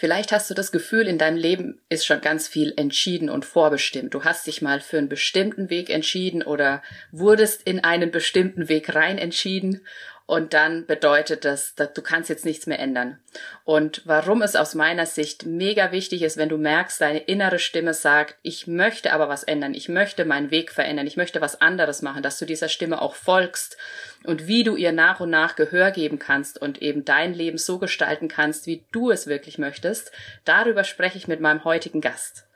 Vielleicht 0.00 0.30
hast 0.30 0.48
du 0.48 0.54
das 0.54 0.70
Gefühl, 0.70 1.08
in 1.08 1.18
deinem 1.18 1.36
Leben 1.36 1.80
ist 1.88 2.06
schon 2.06 2.20
ganz 2.20 2.46
viel 2.46 2.72
entschieden 2.76 3.28
und 3.28 3.44
vorbestimmt. 3.44 4.14
Du 4.14 4.22
hast 4.22 4.46
dich 4.46 4.62
mal 4.62 4.78
für 4.78 4.96
einen 4.96 5.08
bestimmten 5.08 5.70
Weg 5.70 5.90
entschieden 5.90 6.44
oder 6.44 6.84
wurdest 7.10 7.64
in 7.64 7.82
einen 7.82 8.12
bestimmten 8.12 8.68
Weg 8.68 8.94
rein 8.94 9.18
entschieden 9.18 9.80
und 10.28 10.52
dann 10.52 10.84
bedeutet 10.84 11.46
das, 11.46 11.74
dass 11.74 11.94
du 11.94 12.02
kannst 12.02 12.28
jetzt 12.28 12.44
nichts 12.44 12.66
mehr 12.66 12.78
ändern. 12.78 13.18
Und 13.64 14.02
warum 14.04 14.42
es 14.42 14.56
aus 14.56 14.74
meiner 14.74 15.06
Sicht 15.06 15.46
mega 15.46 15.90
wichtig 15.90 16.20
ist, 16.20 16.36
wenn 16.36 16.50
du 16.50 16.58
merkst, 16.58 17.00
deine 17.00 17.20
innere 17.20 17.58
Stimme 17.58 17.94
sagt, 17.94 18.36
ich 18.42 18.66
möchte 18.66 19.14
aber 19.14 19.30
was 19.30 19.42
ändern, 19.42 19.72
ich 19.72 19.88
möchte 19.88 20.26
meinen 20.26 20.50
Weg 20.50 20.70
verändern, 20.70 21.06
ich 21.06 21.16
möchte 21.16 21.40
was 21.40 21.62
anderes 21.62 22.02
machen, 22.02 22.22
dass 22.22 22.38
du 22.38 22.44
dieser 22.44 22.68
Stimme 22.68 23.00
auch 23.00 23.14
folgst 23.14 23.78
und 24.22 24.46
wie 24.46 24.64
du 24.64 24.76
ihr 24.76 24.92
nach 24.92 25.20
und 25.20 25.30
nach 25.30 25.56
Gehör 25.56 25.92
geben 25.92 26.18
kannst 26.18 26.60
und 26.60 26.82
eben 26.82 27.06
dein 27.06 27.32
Leben 27.32 27.56
so 27.56 27.78
gestalten 27.78 28.28
kannst, 28.28 28.66
wie 28.66 28.84
du 28.92 29.10
es 29.10 29.28
wirklich 29.28 29.56
möchtest, 29.56 30.12
darüber 30.44 30.84
spreche 30.84 31.16
ich 31.16 31.26
mit 31.26 31.40
meinem 31.40 31.64
heutigen 31.64 32.02
Gast. 32.02 32.46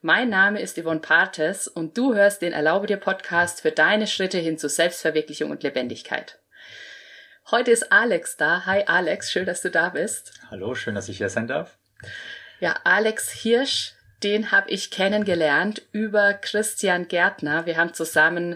Mein 0.00 0.30
Name 0.30 0.62
ist 0.62 0.80
Yvonne 0.80 1.00
Partes 1.00 1.68
und 1.68 1.98
du 1.98 2.14
hörst 2.14 2.40
den 2.40 2.54
Erlaube 2.54 2.86
dir 2.86 2.96
Podcast 2.96 3.60
für 3.60 3.72
deine 3.72 4.06
Schritte 4.06 4.38
hin 4.38 4.56
zu 4.56 4.70
Selbstverwirklichung 4.70 5.50
und 5.50 5.62
Lebendigkeit. 5.62 6.39
Heute 7.50 7.72
ist 7.72 7.90
Alex 7.90 8.36
da. 8.36 8.64
Hi 8.64 8.84
Alex, 8.86 9.32
schön, 9.32 9.44
dass 9.44 9.60
du 9.60 9.72
da 9.72 9.88
bist. 9.88 10.34
Hallo, 10.52 10.76
schön, 10.76 10.94
dass 10.94 11.08
ich 11.08 11.18
hier 11.18 11.30
sein 11.30 11.48
darf. 11.48 11.78
Ja, 12.60 12.76
Alex 12.84 13.32
Hirsch, 13.32 13.94
den 14.22 14.52
habe 14.52 14.70
ich 14.70 14.92
kennengelernt 14.92 15.82
über 15.90 16.32
Christian 16.34 17.08
Gärtner. 17.08 17.66
Wir 17.66 17.76
haben 17.76 17.92
zusammen 17.92 18.54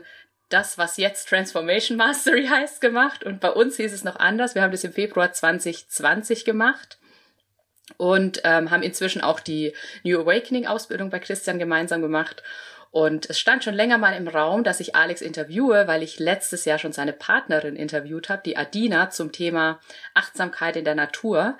das, 0.48 0.78
was 0.78 0.96
jetzt 0.96 1.28
Transformation 1.28 1.96
Mastery 1.96 2.46
heißt, 2.50 2.80
gemacht. 2.80 3.24
Und 3.24 3.40
bei 3.40 3.50
uns 3.50 3.78
hieß 3.78 3.92
es 3.92 4.04
noch 4.04 4.16
anders. 4.16 4.54
Wir 4.54 4.62
haben 4.62 4.70
das 4.70 4.84
im 4.84 4.92
Februar 4.92 5.32
2020 5.32 6.44
gemacht 6.44 6.98
und 7.96 8.42
ähm, 8.44 8.70
haben 8.70 8.84
inzwischen 8.84 9.22
auch 9.22 9.40
die 9.40 9.74
New 10.04 10.20
Awakening 10.20 10.68
Ausbildung 10.68 11.10
bei 11.10 11.18
Christian 11.18 11.58
gemeinsam 11.58 12.00
gemacht. 12.00 12.44
Und 12.94 13.28
es 13.28 13.40
stand 13.40 13.64
schon 13.64 13.74
länger 13.74 13.98
mal 13.98 14.12
im 14.12 14.28
Raum, 14.28 14.62
dass 14.62 14.78
ich 14.78 14.94
Alex 14.94 15.20
interviewe, 15.20 15.88
weil 15.88 16.04
ich 16.04 16.20
letztes 16.20 16.64
Jahr 16.64 16.78
schon 16.78 16.92
seine 16.92 17.12
Partnerin 17.12 17.74
interviewt 17.74 18.28
habe, 18.28 18.42
die 18.46 18.56
Adina, 18.56 19.10
zum 19.10 19.32
Thema 19.32 19.80
Achtsamkeit 20.14 20.76
in 20.76 20.84
der 20.84 20.94
Natur. 20.94 21.58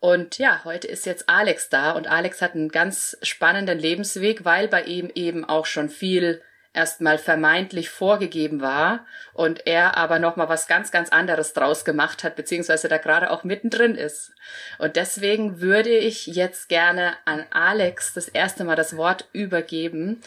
Und 0.00 0.38
ja, 0.38 0.62
heute 0.64 0.88
ist 0.88 1.06
jetzt 1.06 1.28
Alex 1.28 1.68
da 1.68 1.92
und 1.92 2.08
Alex 2.08 2.42
hat 2.42 2.56
einen 2.56 2.70
ganz 2.70 3.16
spannenden 3.22 3.78
Lebensweg, 3.78 4.44
weil 4.44 4.66
bei 4.66 4.82
ihm 4.82 5.08
eben 5.14 5.44
auch 5.44 5.66
schon 5.66 5.88
viel 5.88 6.42
erstmal 6.76 7.16
vermeintlich 7.16 7.88
vorgegeben 7.88 8.60
war 8.60 9.06
und 9.32 9.66
er 9.66 9.96
aber 9.96 10.18
nochmal 10.18 10.50
was 10.50 10.66
ganz, 10.66 10.90
ganz 10.90 11.08
anderes 11.08 11.54
draus 11.54 11.84
gemacht 11.84 12.22
hat, 12.22 12.36
beziehungsweise 12.36 12.88
da 12.88 12.98
gerade 12.98 13.30
auch 13.30 13.44
mittendrin 13.44 13.94
ist. 13.94 14.32
Und 14.78 14.96
deswegen 14.96 15.60
würde 15.60 15.96
ich 15.96 16.26
jetzt 16.26 16.68
gerne 16.68 17.14
an 17.24 17.46
Alex 17.50 18.12
das 18.12 18.28
erste 18.28 18.64
Mal 18.64 18.76
das 18.76 18.96
Wort 18.96 19.24
übergeben 19.32 20.20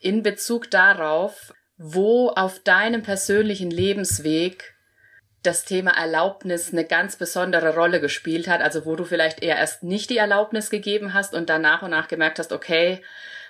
in 0.00 0.22
Bezug 0.22 0.70
darauf, 0.70 1.54
wo 1.76 2.30
auf 2.30 2.58
deinem 2.60 3.02
persönlichen 3.02 3.70
Lebensweg 3.70 4.74
das 5.42 5.64
Thema 5.64 5.92
Erlaubnis 5.92 6.72
eine 6.72 6.84
ganz 6.84 7.16
besondere 7.16 7.74
Rolle 7.74 8.00
gespielt 8.00 8.48
hat, 8.48 8.60
also 8.60 8.84
wo 8.84 8.96
du 8.96 9.04
vielleicht 9.04 9.42
eher 9.42 9.56
erst 9.56 9.84
nicht 9.84 10.10
die 10.10 10.18
Erlaubnis 10.18 10.70
gegeben 10.70 11.14
hast 11.14 11.34
und 11.34 11.48
dann 11.48 11.62
nach 11.62 11.82
und 11.82 11.90
nach 11.90 12.08
gemerkt 12.08 12.40
hast, 12.40 12.52
okay, 12.52 13.02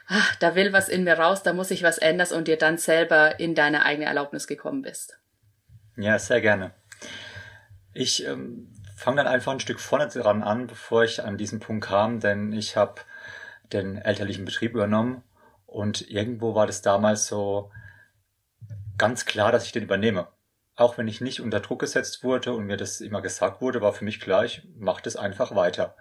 ach, 0.06 0.36
da 0.36 0.54
will 0.54 0.72
was 0.72 0.88
in 0.88 1.04
mir 1.04 1.18
raus, 1.18 1.42
da 1.42 1.54
muss 1.54 1.70
ich 1.70 1.82
was 1.82 1.98
ändern 1.98 2.28
und 2.32 2.48
dir 2.48 2.58
dann 2.58 2.76
selber 2.76 3.40
in 3.40 3.54
deine 3.54 3.84
eigene 3.84 4.06
Erlaubnis 4.06 4.46
gekommen 4.46 4.82
bist. 4.82 5.18
Ja, 5.96 6.18
sehr 6.18 6.40
gerne. 6.40 6.72
Ich 7.94 8.26
ähm, 8.26 8.72
fange 8.94 9.16
dann 9.16 9.26
einfach 9.26 9.52
ein 9.52 9.60
Stück 9.60 9.80
vorne 9.80 10.08
dran 10.08 10.42
an, 10.42 10.66
bevor 10.66 11.04
ich 11.04 11.24
an 11.24 11.38
diesen 11.38 11.58
Punkt 11.58 11.86
kam, 11.86 12.20
denn 12.20 12.52
ich 12.52 12.76
habe 12.76 13.00
den 13.72 13.96
elterlichen 13.96 14.44
Betrieb 14.44 14.74
übernommen 14.74 15.22
und 15.68 16.10
irgendwo 16.10 16.54
war 16.54 16.66
das 16.66 16.80
damals 16.80 17.26
so 17.26 17.70
ganz 18.96 19.26
klar, 19.26 19.52
dass 19.52 19.66
ich 19.66 19.72
den 19.72 19.84
übernehme. 19.84 20.28
Auch 20.74 20.96
wenn 20.96 21.08
ich 21.08 21.20
nicht 21.20 21.42
unter 21.42 21.60
Druck 21.60 21.80
gesetzt 21.80 22.24
wurde 22.24 22.54
und 22.54 22.64
mir 22.64 22.78
das 22.78 23.02
immer 23.02 23.20
gesagt 23.20 23.60
wurde, 23.60 23.82
war 23.82 23.92
für 23.92 24.06
mich 24.06 24.18
klar, 24.18 24.46
ich 24.46 24.66
mache 24.78 25.02
das 25.02 25.16
einfach 25.16 25.54
weiter. 25.54 25.94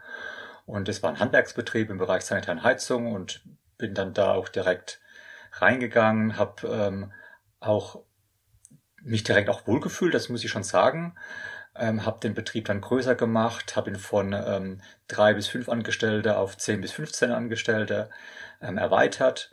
Und 0.65 0.87
es 0.87 1.03
war 1.03 1.09
ein 1.09 1.19
Handwerksbetrieb 1.19 1.89
im 1.89 1.97
Bereich 1.97 2.23
sanitären 2.23 2.63
Heizung 2.63 3.11
und 3.13 3.41
bin 3.77 3.93
dann 3.93 4.13
da 4.13 4.33
auch 4.35 4.47
direkt 4.47 5.01
reingegangen, 5.51 6.37
habe 6.37 6.67
ähm, 6.69 7.11
auch 7.59 8.03
mich 9.03 9.23
direkt 9.23 9.49
auch 9.49 9.67
wohlgefühlt, 9.67 10.13
das 10.13 10.29
muss 10.29 10.45
ich 10.45 10.49
schon 10.49 10.63
sagen. 10.63 11.15
Ähm, 11.75 12.05
habe 12.05 12.21
den 12.21 12.33
Betrieb 12.33 12.65
dann 12.65 12.79
größer 12.79 13.15
gemacht, 13.15 13.75
habe 13.75 13.89
ihn 13.89 13.97
von 13.97 14.31
ähm, 14.31 14.81
drei 15.09 15.33
bis 15.33 15.47
fünf 15.47 15.67
Angestellte 15.67 16.37
auf 16.37 16.57
zehn 16.57 16.79
bis 16.79 16.93
15 16.93 17.31
Angestellte 17.31 18.09
ähm, 18.61 18.77
erweitert. 18.77 19.51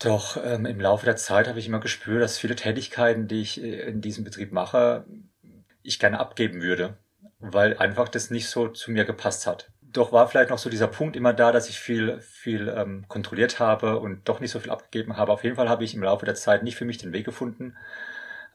Doch 0.00 0.38
ähm, 0.42 0.66
im 0.66 0.80
Laufe 0.80 1.04
der 1.04 1.16
Zeit 1.16 1.46
habe 1.46 1.58
ich 1.58 1.66
immer 1.66 1.80
gespürt, 1.80 2.22
dass 2.22 2.38
viele 2.38 2.56
Tätigkeiten, 2.56 3.28
die 3.28 3.42
ich 3.42 3.62
äh, 3.62 3.82
in 3.88 4.00
diesem 4.00 4.24
Betrieb 4.24 4.52
mache, 4.52 5.04
ich 5.82 5.98
gerne 5.98 6.18
abgeben 6.18 6.60
würde, 6.62 6.96
weil 7.38 7.76
einfach 7.78 8.08
das 8.08 8.30
nicht 8.30 8.48
so 8.48 8.68
zu 8.68 8.90
mir 8.90 9.04
gepasst 9.04 9.46
hat 9.46 9.70
doch 9.92 10.12
war 10.12 10.28
vielleicht 10.28 10.50
noch 10.50 10.58
so 10.58 10.70
dieser 10.70 10.86
Punkt 10.86 11.16
immer 11.16 11.32
da, 11.32 11.52
dass 11.52 11.68
ich 11.68 11.78
viel, 11.78 12.20
viel 12.20 12.68
ähm, 12.68 13.04
kontrolliert 13.08 13.58
habe 13.58 13.98
und 13.98 14.28
doch 14.28 14.40
nicht 14.40 14.50
so 14.50 14.60
viel 14.60 14.70
abgegeben 14.70 15.16
habe. 15.16 15.32
Auf 15.32 15.44
jeden 15.44 15.56
Fall 15.56 15.68
habe 15.68 15.84
ich 15.84 15.94
im 15.94 16.02
Laufe 16.02 16.24
der 16.24 16.34
Zeit 16.34 16.62
nicht 16.62 16.76
für 16.76 16.84
mich 16.84 16.98
den 16.98 17.12
Weg 17.12 17.24
gefunden, 17.24 17.76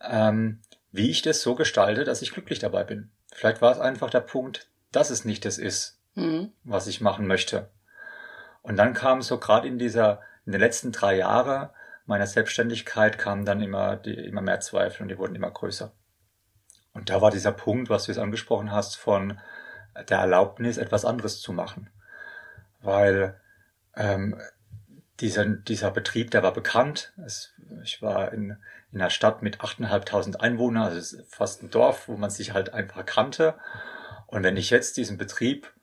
ähm, 0.02 0.62
wie 0.92 1.10
ich 1.10 1.22
das 1.22 1.42
so 1.42 1.56
gestalte, 1.56 2.04
dass 2.04 2.22
ich 2.22 2.32
glücklich 2.32 2.60
dabei 2.60 2.84
bin. 2.84 3.12
Vielleicht 3.34 3.62
war 3.62 3.72
es 3.72 3.80
einfach 3.80 4.10
der 4.10 4.22
Punkt, 4.22 4.70
dass 4.92 5.10
es 5.10 5.26
nicht 5.26 5.44
das 5.44 5.58
ist, 5.58 6.00
mhm. 6.16 6.52
was 6.64 6.88
ich 6.88 7.02
machen 7.02 7.28
möchte. 7.28 7.70
Und 8.62 8.78
dann 8.78 8.94
kam 8.94 9.22
so 9.22 9.38
gerade 9.38 9.68
in 9.68 9.78
dieser, 9.78 10.22
in 10.46 10.52
den 10.52 10.62
letzten 10.62 10.92
drei 10.92 11.18
Jahren 11.18 11.70
meiner 12.06 12.28
Selbstständigkeit 12.28 13.18
kamen 13.18 13.46
dann 13.46 13.62
immer, 13.62 13.96
die, 13.96 14.14
immer 14.14 14.42
mehr 14.42 14.60
Zweifel 14.60 15.04
und 15.04 15.10
die 15.10 15.18
wurden 15.18 15.36
immer 15.36 15.52
größer. 15.52 15.92
Und 16.94 17.10
da 17.10 17.22
war 17.22 17.32
dieser 17.32 17.52
Punkt, 17.52 17.90
was 17.90 18.06
du 18.06 18.12
jetzt 18.12 18.20
angesprochen 18.20 18.72
hast, 18.72 18.96
von 18.96 19.40
der 20.10 20.20
Erlaubnis, 20.20 20.78
etwas 20.78 21.04
anderes 21.04 21.42
zu 21.42 21.52
machen. 21.52 21.90
Weil 22.82 23.40
ähm, 23.96 24.40
dieser, 25.20 25.46
dieser 25.46 25.92
Betrieb, 25.92 26.32
der 26.32 26.44
war 26.44 26.54
bekannt. 26.54 27.14
Es, 27.26 27.54
ich 27.84 28.02
war 28.02 28.32
in, 28.34 28.58
in 28.92 29.02
einer 29.02 29.10
Stadt 29.10 29.42
mit 29.42 29.62
8.500 29.62 30.38
Einwohnern, 30.38 30.84
also 30.84 31.18
fast 31.28 31.64
ein 31.64 31.70
Dorf, 31.70 32.08
wo 32.08 32.18
man 32.18 32.30
sich 32.30 32.54
halt 32.54 32.74
einfach 32.74 33.06
kannte. 33.06 33.56
Und 34.28 34.44
wenn 34.44 34.58
ich 34.58 34.70
jetzt 34.70 34.98
diesen 34.98 35.18
Betrieb 35.18 35.74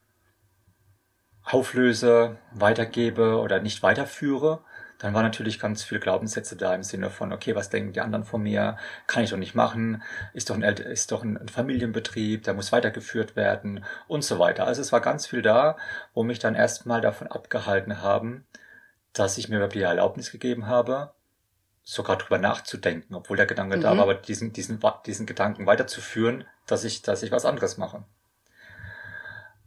auflöse, 1.45 2.39
weitergebe 2.53 3.39
oder 3.39 3.61
nicht 3.61 3.83
weiterführe, 3.83 4.61
dann 5.03 5.15
war 5.15 5.25
natürlich 5.25 5.59
ganz 5.59 5.83
viel 5.83 5.99
Glaubenssätze 5.99 6.55
da 6.55 6.73
im 6.77 6.85
Sinne 6.85 7.11
von, 7.11 7.33
okay, 7.33 7.57
was 7.57 7.71
denken 7.71 7.93
die 7.93 8.01
anderen 8.01 8.23
von 8.23 8.41
mir? 8.41 8.77
Kann 9.09 9.25
ich 9.25 9.31
doch 9.31 9.37
nicht 9.37 9.57
machen. 9.57 10.01
Ist 10.33 10.49
doch 10.49 10.55
ein, 10.55 10.63
ist 10.63 11.11
doch 11.11 11.25
ein 11.25 11.49
Familienbetrieb, 11.49 12.45
der 12.45 12.55
muss 12.55 12.71
weitergeführt 12.71 13.35
werden 13.35 13.85
und 14.07 14.23
so 14.23 14.39
weiter. 14.39 14.65
Also 14.65 14.81
es 14.81 14.93
war 14.93 15.01
ganz 15.01 15.27
viel 15.27 15.43
da, 15.43 15.77
wo 16.15 16.23
mich 16.23 16.39
dann 16.39 16.55
erstmal 16.55 17.01
davon 17.01 17.27
abgehalten 17.27 18.01
haben, 18.01 18.47
dass 19.13 19.39
ich 19.39 19.49
mir 19.49 19.57
überhaupt 19.57 19.75
die 19.75 19.83
Erlaubnis 19.83 20.31
gegeben 20.31 20.69
habe, 20.69 21.13
sogar 21.83 22.17
drüber 22.17 22.39
nachzudenken, 22.39 23.17
obwohl 23.17 23.37
der 23.37 23.47
Gedanke 23.47 23.79
mhm. 23.79 23.81
da 23.81 23.97
war, 23.97 24.05
aber 24.05 24.15
diesen, 24.15 24.53
diesen, 24.53 24.79
diesen 25.05 25.27
Gedanken 25.27 25.67
weiterzuführen, 25.67 26.45
dass 26.69 26.85
ich, 26.85 27.03
dass 27.03 27.25
ich 27.25 27.33
was 27.33 27.45
anderes 27.45 27.77
mache. 27.77 28.05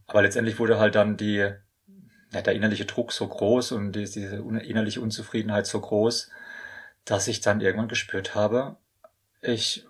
Aber 0.07 0.21
letztendlich 0.21 0.59
wurde 0.59 0.79
halt 0.79 0.95
dann 0.95 1.17
die, 1.17 1.51
der 2.41 2.53
innerliche 2.53 2.85
Druck 2.85 3.11
so 3.11 3.27
groß 3.27 3.71
und 3.73 3.93
diese 3.93 4.37
innerliche 4.37 5.01
Unzufriedenheit 5.01 5.67
so 5.67 5.79
groß, 5.79 6.29
dass 7.05 7.27
ich 7.27 7.41
dann 7.41 7.61
irgendwann 7.61 7.87
gespürt 7.87 8.35
habe, 8.35 8.77
ich 9.41 9.85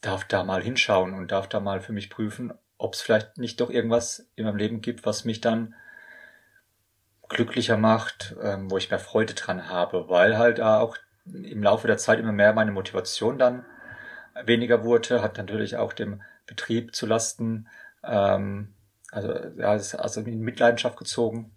darf 0.00 0.24
da 0.24 0.44
mal 0.44 0.62
hinschauen 0.62 1.14
und 1.14 1.30
darf 1.30 1.48
da 1.48 1.60
mal 1.60 1.80
für 1.80 1.92
mich 1.92 2.10
prüfen, 2.10 2.52
ob 2.78 2.94
es 2.94 3.00
vielleicht 3.00 3.38
nicht 3.38 3.60
doch 3.60 3.70
irgendwas 3.70 4.28
in 4.36 4.44
meinem 4.44 4.56
Leben 4.56 4.80
gibt, 4.80 5.04
was 5.04 5.24
mich 5.24 5.40
dann 5.40 5.74
glücklicher 7.28 7.76
macht, 7.76 8.36
ähm, 8.42 8.70
wo 8.70 8.78
ich 8.78 8.90
mehr 8.90 8.98
Freude 8.98 9.34
dran 9.34 9.68
habe, 9.68 10.08
weil 10.08 10.38
halt 10.38 10.60
auch 10.60 10.96
im 11.26 11.62
Laufe 11.62 11.86
der 11.86 11.98
Zeit 11.98 12.18
immer 12.18 12.32
mehr 12.32 12.54
meine 12.54 12.72
Motivation 12.72 13.38
dann 13.38 13.66
weniger 14.44 14.84
wurde, 14.84 15.20
hat 15.20 15.36
natürlich 15.36 15.76
auch 15.76 15.92
dem 15.92 16.22
Betrieb 16.46 16.94
zu 16.94 17.06
Lasten, 17.06 17.68
ähm, 18.02 18.74
also 19.10 19.32
ja, 19.56 19.70
also 19.70 20.20
in 20.20 20.40
Mitleidenschaft 20.40 20.96
gezogen. 20.96 21.52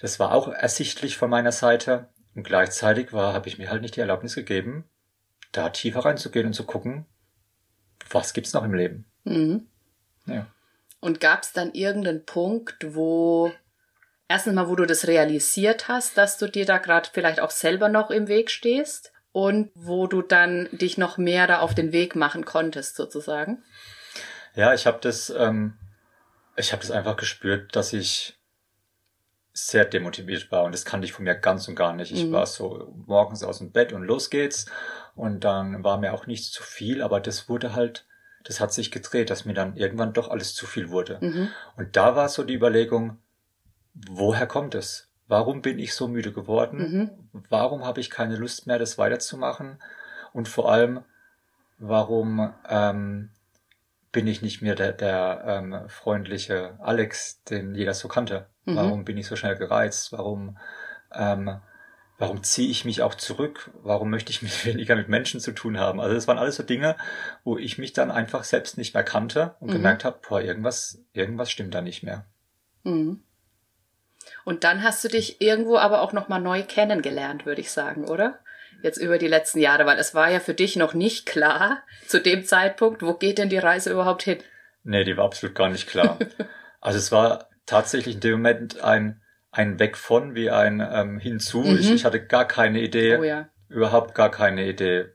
Das 0.00 0.18
war 0.18 0.32
auch 0.32 0.48
ersichtlich 0.48 1.16
von 1.16 1.30
meiner 1.30 1.52
Seite. 1.52 2.08
Und 2.34 2.44
gleichzeitig 2.44 3.12
war, 3.12 3.34
habe 3.34 3.48
ich 3.48 3.58
mir 3.58 3.70
halt 3.70 3.82
nicht 3.82 3.96
die 3.96 4.00
Erlaubnis 4.00 4.34
gegeben, 4.34 4.84
da 5.52 5.68
tiefer 5.70 6.04
reinzugehen 6.04 6.46
und 6.46 6.52
zu 6.52 6.64
gucken, 6.64 7.06
was 8.08 8.32
gibt's 8.32 8.52
noch 8.52 8.64
im 8.64 8.74
Leben. 8.74 9.04
Mhm. 9.24 9.66
Ja. 10.26 10.46
Und 11.00 11.20
gab 11.20 11.42
es 11.42 11.52
dann 11.52 11.72
irgendeinen 11.72 12.24
Punkt, 12.24 12.94
wo 12.94 13.52
erstens 14.28 14.54
mal, 14.54 14.68
wo 14.68 14.76
du 14.76 14.86
das 14.86 15.06
realisiert 15.06 15.88
hast, 15.88 16.16
dass 16.16 16.38
du 16.38 16.48
dir 16.48 16.66
da 16.66 16.78
gerade 16.78 17.10
vielleicht 17.12 17.40
auch 17.40 17.50
selber 17.50 17.88
noch 17.88 18.10
im 18.10 18.28
Weg 18.28 18.50
stehst 18.50 19.12
und 19.32 19.70
wo 19.74 20.06
du 20.06 20.22
dann 20.22 20.68
dich 20.72 20.98
noch 20.98 21.18
mehr 21.18 21.46
da 21.46 21.60
auf 21.60 21.74
den 21.74 21.92
Weg 21.92 22.14
machen 22.16 22.44
konntest, 22.44 22.96
sozusagen? 22.96 23.62
Ja, 24.54 24.72
ich 24.72 24.86
habe 24.86 24.98
das 25.00 25.30
ähm, 25.30 25.78
Ich 26.56 26.72
habe 26.72 26.82
das 26.82 26.90
einfach 26.90 27.16
gespürt, 27.16 27.74
dass 27.74 27.92
ich 27.92 28.39
sehr 29.66 29.84
demotiviert 29.84 30.50
war 30.50 30.64
und 30.64 30.72
das 30.72 30.84
kannte 30.84 31.04
ich 31.04 31.12
von 31.12 31.24
mir 31.24 31.34
ganz 31.34 31.68
und 31.68 31.74
gar 31.74 31.94
nicht. 31.94 32.12
Ich 32.12 32.26
mhm. 32.26 32.32
war 32.32 32.46
so 32.46 32.92
morgens 33.06 33.42
aus 33.42 33.58
dem 33.58 33.72
Bett 33.72 33.92
und 33.92 34.02
los 34.02 34.30
geht's 34.30 34.66
und 35.14 35.44
dann 35.44 35.84
war 35.84 35.98
mir 35.98 36.14
auch 36.14 36.26
nichts 36.26 36.50
zu 36.50 36.62
viel, 36.62 37.02
aber 37.02 37.20
das 37.20 37.48
wurde 37.48 37.74
halt, 37.74 38.06
das 38.44 38.60
hat 38.60 38.72
sich 38.72 38.90
gedreht, 38.90 39.30
dass 39.30 39.44
mir 39.44 39.54
dann 39.54 39.76
irgendwann 39.76 40.12
doch 40.12 40.28
alles 40.28 40.54
zu 40.54 40.66
viel 40.66 40.90
wurde. 40.90 41.18
Mhm. 41.20 41.48
Und 41.76 41.96
da 41.96 42.16
war 42.16 42.28
so 42.28 42.42
die 42.42 42.54
Überlegung, 42.54 43.18
woher 43.94 44.46
kommt 44.46 44.74
es? 44.74 45.08
Warum 45.28 45.62
bin 45.62 45.78
ich 45.78 45.94
so 45.94 46.08
müde 46.08 46.32
geworden? 46.32 46.78
Mhm. 46.78 47.10
Warum 47.48 47.84
habe 47.84 48.00
ich 48.00 48.10
keine 48.10 48.36
Lust 48.36 48.66
mehr, 48.66 48.78
das 48.78 48.98
weiterzumachen? 48.98 49.80
Und 50.32 50.48
vor 50.48 50.72
allem, 50.72 51.04
warum 51.78 52.52
ähm, 52.68 53.30
bin 54.12 54.26
ich 54.26 54.42
nicht 54.42 54.62
mehr 54.62 54.74
der, 54.74 54.92
der 54.92 55.44
ähm, 55.46 55.88
freundliche 55.88 56.78
Alex, 56.80 57.42
den 57.44 57.74
jeder 57.74 57.94
so 57.94 58.08
kannte? 58.08 58.46
Mhm. 58.64 58.76
Warum 58.76 59.04
bin 59.04 59.16
ich 59.16 59.26
so 59.26 59.36
schnell 59.36 59.56
gereizt? 59.56 60.12
Warum, 60.12 60.58
ähm, 61.12 61.60
warum 62.18 62.42
ziehe 62.42 62.70
ich 62.70 62.84
mich 62.84 63.02
auch 63.02 63.14
zurück? 63.14 63.70
Warum 63.82 64.10
möchte 64.10 64.30
ich 64.30 64.42
mich 64.42 64.64
weniger 64.66 64.96
mit 64.96 65.08
Menschen 65.08 65.40
zu 65.40 65.52
tun 65.52 65.78
haben? 65.78 66.00
Also 66.00 66.14
das 66.14 66.26
waren 66.26 66.38
alles 66.38 66.56
so 66.56 66.62
Dinge, 66.62 66.96
wo 67.44 67.56
ich 67.56 67.78
mich 67.78 67.92
dann 67.92 68.10
einfach 68.10 68.44
selbst 68.44 68.78
nicht 68.78 68.94
mehr 68.94 69.04
kannte 69.04 69.54
und 69.60 69.68
mhm. 69.68 69.74
gemerkt 69.74 70.04
habe, 70.04 70.18
boah, 70.28 70.40
irgendwas, 70.40 71.02
irgendwas 71.12 71.50
stimmt 71.50 71.74
da 71.74 71.80
nicht 71.80 72.02
mehr. 72.02 72.26
Mhm. 72.82 73.22
Und 74.44 74.64
dann 74.64 74.82
hast 74.82 75.02
du 75.04 75.08
dich 75.08 75.40
irgendwo 75.40 75.76
aber 75.76 76.02
auch 76.02 76.12
nochmal 76.12 76.40
neu 76.40 76.62
kennengelernt, 76.62 77.46
würde 77.46 77.60
ich 77.60 77.70
sagen, 77.70 78.04
oder? 78.06 78.40
Jetzt 78.82 78.98
über 78.98 79.18
die 79.18 79.28
letzten 79.28 79.58
Jahre, 79.58 79.86
weil 79.86 79.98
es 79.98 80.14
war 80.14 80.30
ja 80.30 80.40
für 80.40 80.54
dich 80.54 80.76
noch 80.76 80.94
nicht 80.94 81.26
klar 81.26 81.82
zu 82.06 82.20
dem 82.20 82.44
Zeitpunkt, 82.44 83.02
wo 83.02 83.14
geht 83.14 83.38
denn 83.38 83.48
die 83.48 83.58
Reise 83.58 83.90
überhaupt 83.90 84.22
hin? 84.22 84.38
Nee, 84.84 85.04
die 85.04 85.16
war 85.16 85.26
absolut 85.26 85.54
gar 85.54 85.68
nicht 85.68 85.88
klar. 85.88 86.18
also 86.80 86.98
es 86.98 87.12
war 87.12 87.48
tatsächlich 87.66 88.16
in 88.16 88.20
dem 88.20 88.32
Moment 88.32 88.80
ein, 88.80 89.20
ein 89.50 89.78
Weg 89.78 89.96
von 89.96 90.34
wie 90.34 90.50
ein 90.50 90.80
ähm, 90.80 91.18
hinzu. 91.18 91.60
Mhm. 91.60 91.78
Ich, 91.78 91.90
ich 91.90 92.04
hatte 92.04 92.24
gar 92.24 92.46
keine 92.46 92.80
Idee, 92.80 93.16
oh, 93.16 93.22
ja. 93.22 93.48
überhaupt 93.68 94.14
gar 94.14 94.30
keine 94.30 94.66
Idee, 94.66 95.06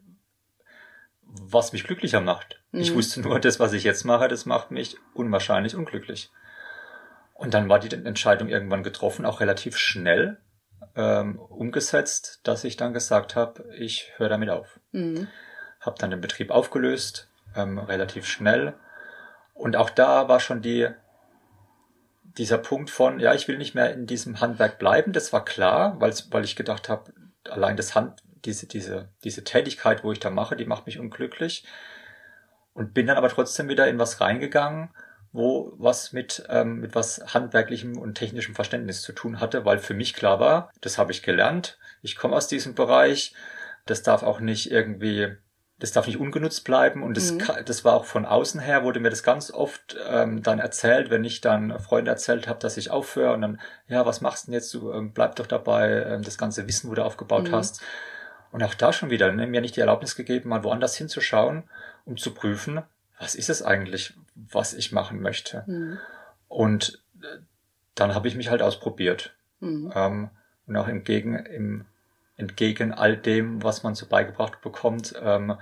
was 1.24 1.74
mich 1.74 1.84
glücklicher 1.84 2.22
macht. 2.22 2.62
Mhm. 2.72 2.82
Ich 2.82 2.94
wusste 2.94 3.22
nur, 3.22 3.40
das, 3.40 3.60
was 3.60 3.74
ich 3.74 3.84
jetzt 3.84 4.06
mache, 4.06 4.28
das 4.28 4.46
macht 4.46 4.72
mich 4.72 4.98
unwahrscheinlich 5.14 5.76
unglücklich. 5.76 6.32
Und 7.34 7.54
dann 7.54 7.68
war 7.68 7.80
die 7.80 7.94
Entscheidung 7.94 8.48
irgendwann 8.48 8.84
getroffen, 8.84 9.26
auch 9.26 9.42
relativ 9.42 9.78
schnell 9.78 10.38
ähm, 10.96 11.40
umgesetzt, 11.40 12.40
dass 12.44 12.64
ich 12.64 12.78
dann 12.78 12.94
gesagt 12.94 13.36
habe, 13.36 13.66
ich 13.78 14.12
höre 14.18 14.30
damit 14.30 14.50
auf. 14.50 14.80
Mhm. 14.92 15.28
Habe 15.80 15.98
dann 16.00 16.12
den 16.12 16.22
Betrieb 16.22 16.52
aufgelöst, 16.52 17.30
ähm, 17.56 17.78
relativ 17.78 18.26
schnell. 18.26 18.74
Und 19.54 19.76
auch 19.76 19.90
da 19.90 20.28
war 20.28 20.40
schon 20.40 20.62
die 20.62 20.90
dieser 22.38 22.58
Punkt 22.58 22.90
von, 22.90 23.20
ja, 23.20 23.34
ich 23.34 23.48
will 23.48 23.58
nicht 23.58 23.76
mehr 23.76 23.94
in 23.94 24.08
diesem 24.08 24.42
Handwerk 24.42 24.78
bleiben, 24.78 25.14
das 25.14 25.32
war 25.32 25.46
klar, 25.46 26.00
weil, 26.00 26.14
weil 26.32 26.44
ich 26.44 26.56
gedacht 26.56 26.90
habe, 26.90 27.14
allein 27.50 27.78
das 27.78 27.96
Hand, 27.96 28.22
diese, 28.44 28.68
diese, 28.68 29.10
diese 29.24 29.44
Tätigkeit, 29.44 30.04
wo 30.04 30.12
ich 30.12 30.20
da 30.20 30.30
mache, 30.30 30.56
die 30.56 30.66
macht 30.66 30.86
mich 30.86 31.00
unglücklich. 31.00 31.66
Und 32.74 32.94
bin 32.94 33.08
dann 33.08 33.16
aber 33.18 33.30
trotzdem 33.30 33.70
wieder 33.70 33.88
in 33.88 34.00
was 34.00 34.20
reingegangen, 34.20 34.90
wo 35.36 35.74
was 35.78 36.14
mit, 36.14 36.46
ähm, 36.50 36.80
mit 36.80 36.96
was 36.96 37.34
handwerklichem 37.34 37.98
und 37.98 38.16
technischem 38.16 38.56
Verständnis 38.56 39.02
zu 39.02 39.12
tun 39.12 39.40
hatte, 39.40 39.66
weil 39.66 39.80
für 39.80 39.94
mich 39.94 40.14
klar 40.14 40.40
war, 40.40 40.72
das 40.82 40.98
habe 40.98 41.12
ich 41.12 41.24
gelernt, 41.24 41.78
ich 42.02 42.16
komme 42.16 42.36
aus 42.36 42.48
diesem 42.48 42.76
Bereich, 42.76 43.34
das 43.86 44.04
darf 44.04 44.24
auch 44.24 44.40
nicht 44.40 44.72
irgendwie 44.72 45.38
das 45.78 45.92
darf 45.92 46.08
nicht 46.08 46.20
ungenutzt 46.20 46.64
bleiben 46.64 47.04
und 47.04 47.18
das, 47.18 47.34
mhm. 47.34 47.44
das 47.66 47.84
war 47.84 47.96
auch 47.96 48.06
von 48.06 48.26
außen 48.26 48.62
her, 48.62 48.84
wurde 48.84 49.02
mir 49.02 49.10
das 49.10 49.24
ganz 49.24 49.52
oft 49.52 49.98
ähm, 50.10 50.42
dann 50.42 50.60
erzählt, 50.60 51.10
wenn 51.10 51.26
ich 51.26 51.42
dann 51.42 51.78
Freunde 51.80 52.12
erzählt 52.12 52.48
habe, 52.48 52.60
dass 52.60 52.78
ich 52.78 52.92
aufhöre 52.92 53.34
und 53.34 53.42
dann, 53.42 53.60
ja, 53.88 54.06
was 54.06 54.22
machst 54.22 54.44
du 54.44 54.52
denn 54.52 54.54
jetzt? 54.54 54.74
Du 54.74 54.94
ähm, 54.94 55.12
bleib 55.12 55.36
doch 55.36 55.48
dabei, 55.48 56.04
ähm, 56.04 56.22
das 56.24 56.38
ganze 56.38 56.66
Wissen, 56.68 56.90
wo 56.90 56.94
du 56.94 57.04
aufgebaut 57.04 57.50
mhm. 57.50 57.56
hast. 57.56 57.82
Und 58.52 58.64
auch 58.64 58.74
da 58.74 58.94
schon 58.94 59.10
wieder, 59.10 59.34
ne, 59.34 59.48
mir 59.48 59.60
nicht 59.60 59.76
die 59.76 59.82
Erlaubnis 59.82 60.16
gegeben, 60.16 60.48
mal 60.48 60.64
woanders 60.64 60.96
hinzuschauen, 60.96 61.70
um 62.06 62.16
zu 62.16 62.34
prüfen, 62.34 62.82
was 63.20 63.36
ist 63.36 63.50
es 63.50 63.62
eigentlich, 63.62 64.14
was 64.36 64.74
ich 64.74 64.92
machen 64.92 65.22
möchte. 65.22 65.64
Mhm. 65.66 66.00
Und 66.48 67.02
äh, 67.22 67.40
dann 67.96 68.14
habe 68.14 68.28
ich 68.28 68.36
mich 68.36 68.50
halt 68.50 68.62
ausprobiert. 68.62 69.36
Mhm. 69.60 69.92
Ähm, 69.96 70.30
und 70.68 70.78
auch 70.78 70.88
im 70.88 71.04
Gegen, 71.04 71.36
im 71.38 71.86
entgegen 72.38 72.94
all 72.94 73.16
dem, 73.18 73.64
was 73.64 73.84
man 73.84 73.96
so 73.96 74.08
beigebracht 74.08 74.62
bekommt, 74.62 75.14
ähm, 75.22 75.58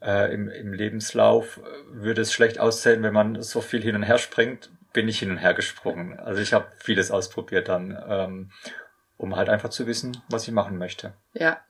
äh, 0.00 0.32
im, 0.32 0.48
im 0.48 0.72
Lebenslauf 0.72 1.60
würde 1.90 2.22
es 2.22 2.32
schlecht 2.32 2.58
aussehen, 2.58 3.02
wenn 3.02 3.14
man 3.14 3.42
so 3.42 3.60
viel 3.60 3.82
hin 3.82 3.96
und 3.96 4.02
her 4.02 4.18
springt, 4.18 4.70
bin 4.92 5.08
ich 5.08 5.18
hin 5.18 5.30
und 5.30 5.38
her 5.38 5.54
gesprungen. 5.54 6.18
Also 6.20 6.40
ich 6.40 6.52
habe 6.52 6.68
vieles 6.76 7.10
ausprobiert 7.10 7.68
dann, 7.68 7.98
ähm, 8.08 8.50
um 9.16 9.34
halt 9.36 9.48
einfach 9.48 9.70
zu 9.70 9.86
wissen, 9.86 10.22
was 10.28 10.46
ich 10.46 10.52
machen 10.52 10.78
möchte. 10.78 11.14
Ja, 11.32 11.60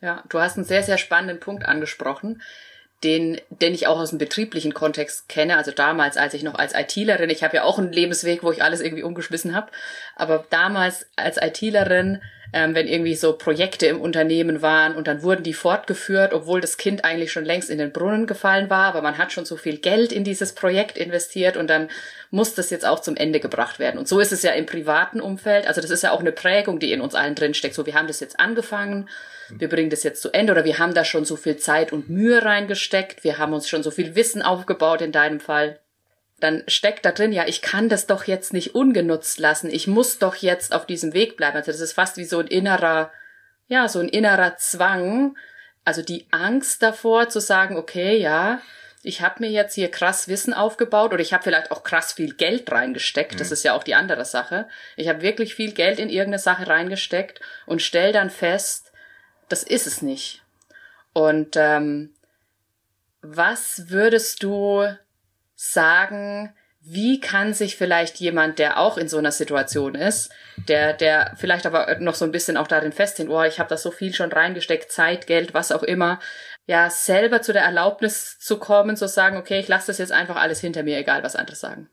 ja, 0.00 0.24
du 0.28 0.40
hast 0.40 0.56
einen 0.56 0.64
sehr, 0.64 0.82
sehr 0.82 0.98
spannenden 0.98 1.38
Punkt 1.38 1.64
angesprochen, 1.64 2.42
den, 3.04 3.40
den 3.50 3.74
ich 3.74 3.86
auch 3.86 3.98
aus 3.98 4.10
dem 4.10 4.18
betrieblichen 4.18 4.74
Kontext 4.74 5.28
kenne. 5.28 5.56
Also 5.56 5.70
damals, 5.70 6.16
als 6.16 6.34
ich 6.34 6.42
noch 6.42 6.54
als 6.54 6.74
ITlerin, 6.74 7.30
ich 7.30 7.42
habe 7.42 7.56
ja 7.56 7.64
auch 7.64 7.78
einen 7.78 7.92
Lebensweg, 7.92 8.42
wo 8.42 8.52
ich 8.52 8.62
alles 8.62 8.80
irgendwie 8.80 9.02
umgeschmissen 9.02 9.54
habe, 9.54 9.70
aber 10.16 10.44
damals 10.50 11.06
als 11.16 11.36
ITlerin 11.40 12.20
ähm, 12.52 12.74
wenn 12.74 12.86
irgendwie 12.86 13.14
so 13.14 13.32
Projekte 13.32 13.86
im 13.86 14.00
Unternehmen 14.00 14.60
waren 14.60 14.94
und 14.94 15.06
dann 15.06 15.22
wurden 15.22 15.42
die 15.42 15.54
fortgeführt, 15.54 16.34
obwohl 16.34 16.60
das 16.60 16.76
Kind 16.76 17.04
eigentlich 17.04 17.32
schon 17.32 17.44
längst 17.44 17.70
in 17.70 17.78
den 17.78 17.92
Brunnen 17.92 18.26
gefallen 18.26 18.68
war, 18.68 18.84
aber 18.84 19.00
man 19.00 19.16
hat 19.16 19.32
schon 19.32 19.46
so 19.46 19.56
viel 19.56 19.78
Geld 19.78 20.12
in 20.12 20.22
dieses 20.24 20.54
Projekt 20.54 20.98
investiert 20.98 21.56
und 21.56 21.68
dann 21.68 21.88
muss 22.30 22.54
das 22.54 22.70
jetzt 22.70 22.86
auch 22.86 23.00
zum 23.00 23.16
Ende 23.16 23.40
gebracht 23.40 23.78
werden. 23.78 23.98
Und 23.98 24.06
so 24.06 24.20
ist 24.20 24.32
es 24.32 24.42
ja 24.42 24.52
im 24.52 24.66
privaten 24.66 25.20
Umfeld. 25.20 25.66
Also 25.66 25.80
das 25.80 25.90
ist 25.90 26.02
ja 26.02 26.12
auch 26.12 26.20
eine 26.20 26.32
Prägung, 26.32 26.78
die 26.78 26.92
in 26.92 27.00
uns 27.00 27.14
allen 27.14 27.34
drinsteckt. 27.34 27.74
So, 27.74 27.86
wir 27.86 27.94
haben 27.94 28.06
das 28.06 28.20
jetzt 28.20 28.38
angefangen, 28.38 29.08
wir 29.58 29.68
bringen 29.68 29.90
das 29.90 30.02
jetzt 30.02 30.22
zu 30.22 30.30
Ende 30.32 30.52
oder 30.52 30.64
wir 30.64 30.78
haben 30.78 30.94
da 30.94 31.04
schon 31.04 31.24
so 31.24 31.36
viel 31.36 31.56
Zeit 31.56 31.92
und 31.92 32.08
Mühe 32.08 32.44
reingesteckt, 32.44 33.24
wir 33.24 33.38
haben 33.38 33.52
uns 33.52 33.68
schon 33.68 33.82
so 33.82 33.90
viel 33.90 34.14
Wissen 34.14 34.42
aufgebaut 34.42 35.00
in 35.00 35.12
deinem 35.12 35.40
Fall 35.40 35.78
dann 36.42 36.64
steckt 36.66 37.04
da 37.04 37.12
drin, 37.12 37.32
ja, 37.32 37.46
ich 37.46 37.62
kann 37.62 37.88
das 37.88 38.06
doch 38.06 38.24
jetzt 38.24 38.52
nicht 38.52 38.74
ungenutzt 38.74 39.38
lassen. 39.38 39.70
Ich 39.70 39.86
muss 39.86 40.18
doch 40.18 40.34
jetzt 40.34 40.74
auf 40.74 40.86
diesem 40.86 41.14
Weg 41.14 41.36
bleiben. 41.36 41.56
Also 41.56 41.70
das 41.70 41.80
ist 41.80 41.92
fast 41.92 42.16
wie 42.16 42.24
so 42.24 42.40
ein 42.40 42.48
innerer, 42.48 43.12
ja, 43.68 43.88
so 43.88 44.00
ein 44.00 44.08
innerer 44.08 44.56
Zwang. 44.56 45.36
Also 45.84 46.02
die 46.02 46.26
Angst 46.30 46.82
davor 46.82 47.28
zu 47.28 47.40
sagen, 47.40 47.76
okay, 47.76 48.18
ja, 48.18 48.60
ich 49.04 49.20
habe 49.20 49.36
mir 49.40 49.50
jetzt 49.50 49.74
hier 49.74 49.90
krass 49.90 50.28
Wissen 50.28 50.52
aufgebaut 50.52 51.12
oder 51.12 51.22
ich 51.22 51.32
habe 51.32 51.44
vielleicht 51.44 51.70
auch 51.70 51.84
krass 51.84 52.12
viel 52.12 52.34
Geld 52.34 52.70
reingesteckt. 52.70 53.34
Mhm. 53.34 53.38
Das 53.38 53.52
ist 53.52 53.62
ja 53.62 53.74
auch 53.74 53.84
die 53.84 53.94
andere 53.94 54.24
Sache. 54.24 54.68
Ich 54.96 55.08
habe 55.08 55.22
wirklich 55.22 55.54
viel 55.54 55.72
Geld 55.72 55.98
in 56.00 56.08
irgendeine 56.08 56.40
Sache 56.40 56.66
reingesteckt 56.66 57.40
und 57.66 57.82
stell 57.82 58.12
dann 58.12 58.30
fest, 58.30 58.91
das 59.52 59.62
ist 59.62 59.86
es 59.86 60.02
nicht. 60.02 60.42
Und 61.12 61.56
ähm, 61.56 62.14
was 63.20 63.90
würdest 63.90 64.42
du 64.42 64.86
sagen, 65.54 66.54
wie 66.80 67.20
kann 67.20 67.54
sich 67.54 67.76
vielleicht 67.76 68.18
jemand, 68.18 68.58
der 68.58 68.80
auch 68.80 68.98
in 68.98 69.08
so 69.08 69.18
einer 69.18 69.30
Situation 69.30 69.94
ist, 69.94 70.30
der, 70.56 70.94
der 70.94 71.34
vielleicht 71.36 71.66
aber 71.66 71.98
noch 72.00 72.16
so 72.16 72.24
ein 72.24 72.32
bisschen 72.32 72.56
auch 72.56 72.66
darin 72.66 72.90
festhängt, 72.90 73.30
oh, 73.30 73.42
ich 73.42 73.60
habe 73.60 73.68
da 73.68 73.76
so 73.76 73.92
viel 73.92 74.12
schon 74.12 74.32
reingesteckt, 74.32 74.90
Zeit, 74.90 75.28
Geld, 75.28 75.54
was 75.54 75.70
auch 75.70 75.84
immer, 75.84 76.18
ja, 76.66 76.90
selber 76.90 77.42
zu 77.42 77.52
der 77.52 77.62
Erlaubnis 77.62 78.38
zu 78.40 78.58
kommen, 78.58 78.96
zu 78.96 79.06
sagen, 79.06 79.36
okay, 79.36 79.60
ich 79.60 79.68
lasse 79.68 79.88
das 79.88 79.98
jetzt 79.98 80.12
einfach 80.12 80.36
alles 80.36 80.60
hinter 80.60 80.82
mir, 80.82 80.98
egal 80.98 81.22
was 81.22 81.36
andere 81.36 81.56
sagen. 81.56 81.88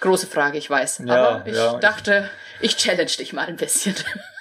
Große 0.00 0.26
Frage, 0.26 0.58
ich 0.58 0.68
weiß. 0.68 1.02
Ja, 1.06 1.14
aber 1.14 1.46
ich 1.48 1.56
ja, 1.56 1.78
dachte, 1.78 2.30
ich, 2.60 2.72
ich 2.72 2.76
challenge 2.76 3.12
dich 3.18 3.32
mal 3.32 3.46
ein 3.46 3.56
bisschen. 3.56 3.96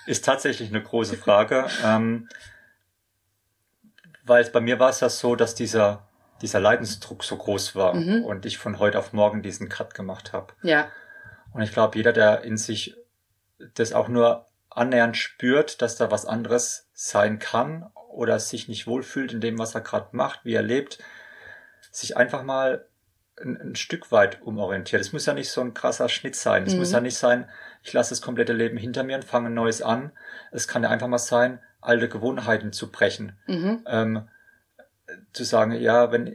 Ist 0.06 0.26
tatsächlich 0.26 0.70
eine 0.70 0.84
große 0.84 1.18
Frage. 1.18 1.68
ähm, 1.84 2.28
weil 4.26 4.46
bei 4.46 4.62
mir 4.62 4.80
war 4.80 4.90
es 4.90 5.02
ja 5.02 5.10
so, 5.10 5.36
dass 5.36 5.54
dieser 5.54 6.08
dieser 6.44 6.60
Leidensdruck 6.60 7.24
so 7.24 7.38
groß 7.38 7.74
war 7.74 7.96
mhm. 7.96 8.26
und 8.26 8.46
ich 8.46 8.58
von 8.58 8.78
heute 8.78 9.00
auf 9.00 9.14
morgen 9.14 9.42
diesen 9.42 9.70
Cut 9.70 9.94
gemacht 9.94 10.34
habe. 10.34 10.54
Ja. 10.62 10.90
Und 11.54 11.62
ich 11.62 11.72
glaube, 11.72 11.98
jeder, 11.98 12.12
der 12.12 12.42
in 12.42 12.58
sich 12.58 12.98
das 13.76 13.94
auch 13.94 14.10
nur 14.10 14.48
annähernd 14.70 15.16
spürt, 15.16 15.82
dass 15.82 15.96
da 15.96 16.12
was 16.12 16.26
anderes 16.26 16.90
sein 16.94 17.40
kann 17.40 17.90
oder 18.10 18.40
sich 18.40 18.68
nicht 18.68 18.88
wohlfühlt 18.88 19.32
in 19.32 19.40
dem, 19.40 19.58
was 19.58 19.74
er 19.74 19.82
gerade 19.82 20.10
macht, 20.12 20.44
wie 20.44 20.54
er 20.54 20.62
lebt, 20.62 21.00
sich 21.92 22.18
einfach 22.18 22.44
mal 22.44 22.86
ein, 23.42 23.60
ein, 23.60 23.76
Stück 23.76 24.12
weit 24.12 24.42
umorientiert. 24.42 25.02
Es 25.02 25.14
muss 25.14 25.26
ja 25.26 25.34
nicht 25.34 25.50
so 25.50 25.62
ein 25.62 25.74
krasser 25.74 26.10
Schnitt 26.10 26.36
sein. 26.36 26.64
Es 26.66 26.74
mhm. 26.74 26.80
muss 26.80 26.92
ja 26.92 27.02
nicht 27.02 27.18
sein, 27.18 27.50
ich 27.82 27.94
lasse 27.94 28.12
das 28.12 28.22
komplette 28.22 28.54
Leben 28.54 28.78
hinter 28.78 29.04
mir 29.04 29.16
und 29.16 29.26
fange 29.26 29.50
ein 29.50 29.54
neues 29.54 29.82
an. 29.82 30.12
Es 30.52 30.68
kann 30.68 30.84
ja 30.84 30.90
einfach 30.90 31.08
mal 31.08 31.18
sein, 31.18 31.60
alte 31.82 32.10
Gewohnheiten 32.10 32.72
zu 32.72 32.92
brechen. 32.92 33.38
Mhm. 33.48 33.84
Ähm, 33.88 34.28
zu 35.34 35.44
sagen, 35.44 35.74
ja, 35.74 36.12
wenn 36.12 36.34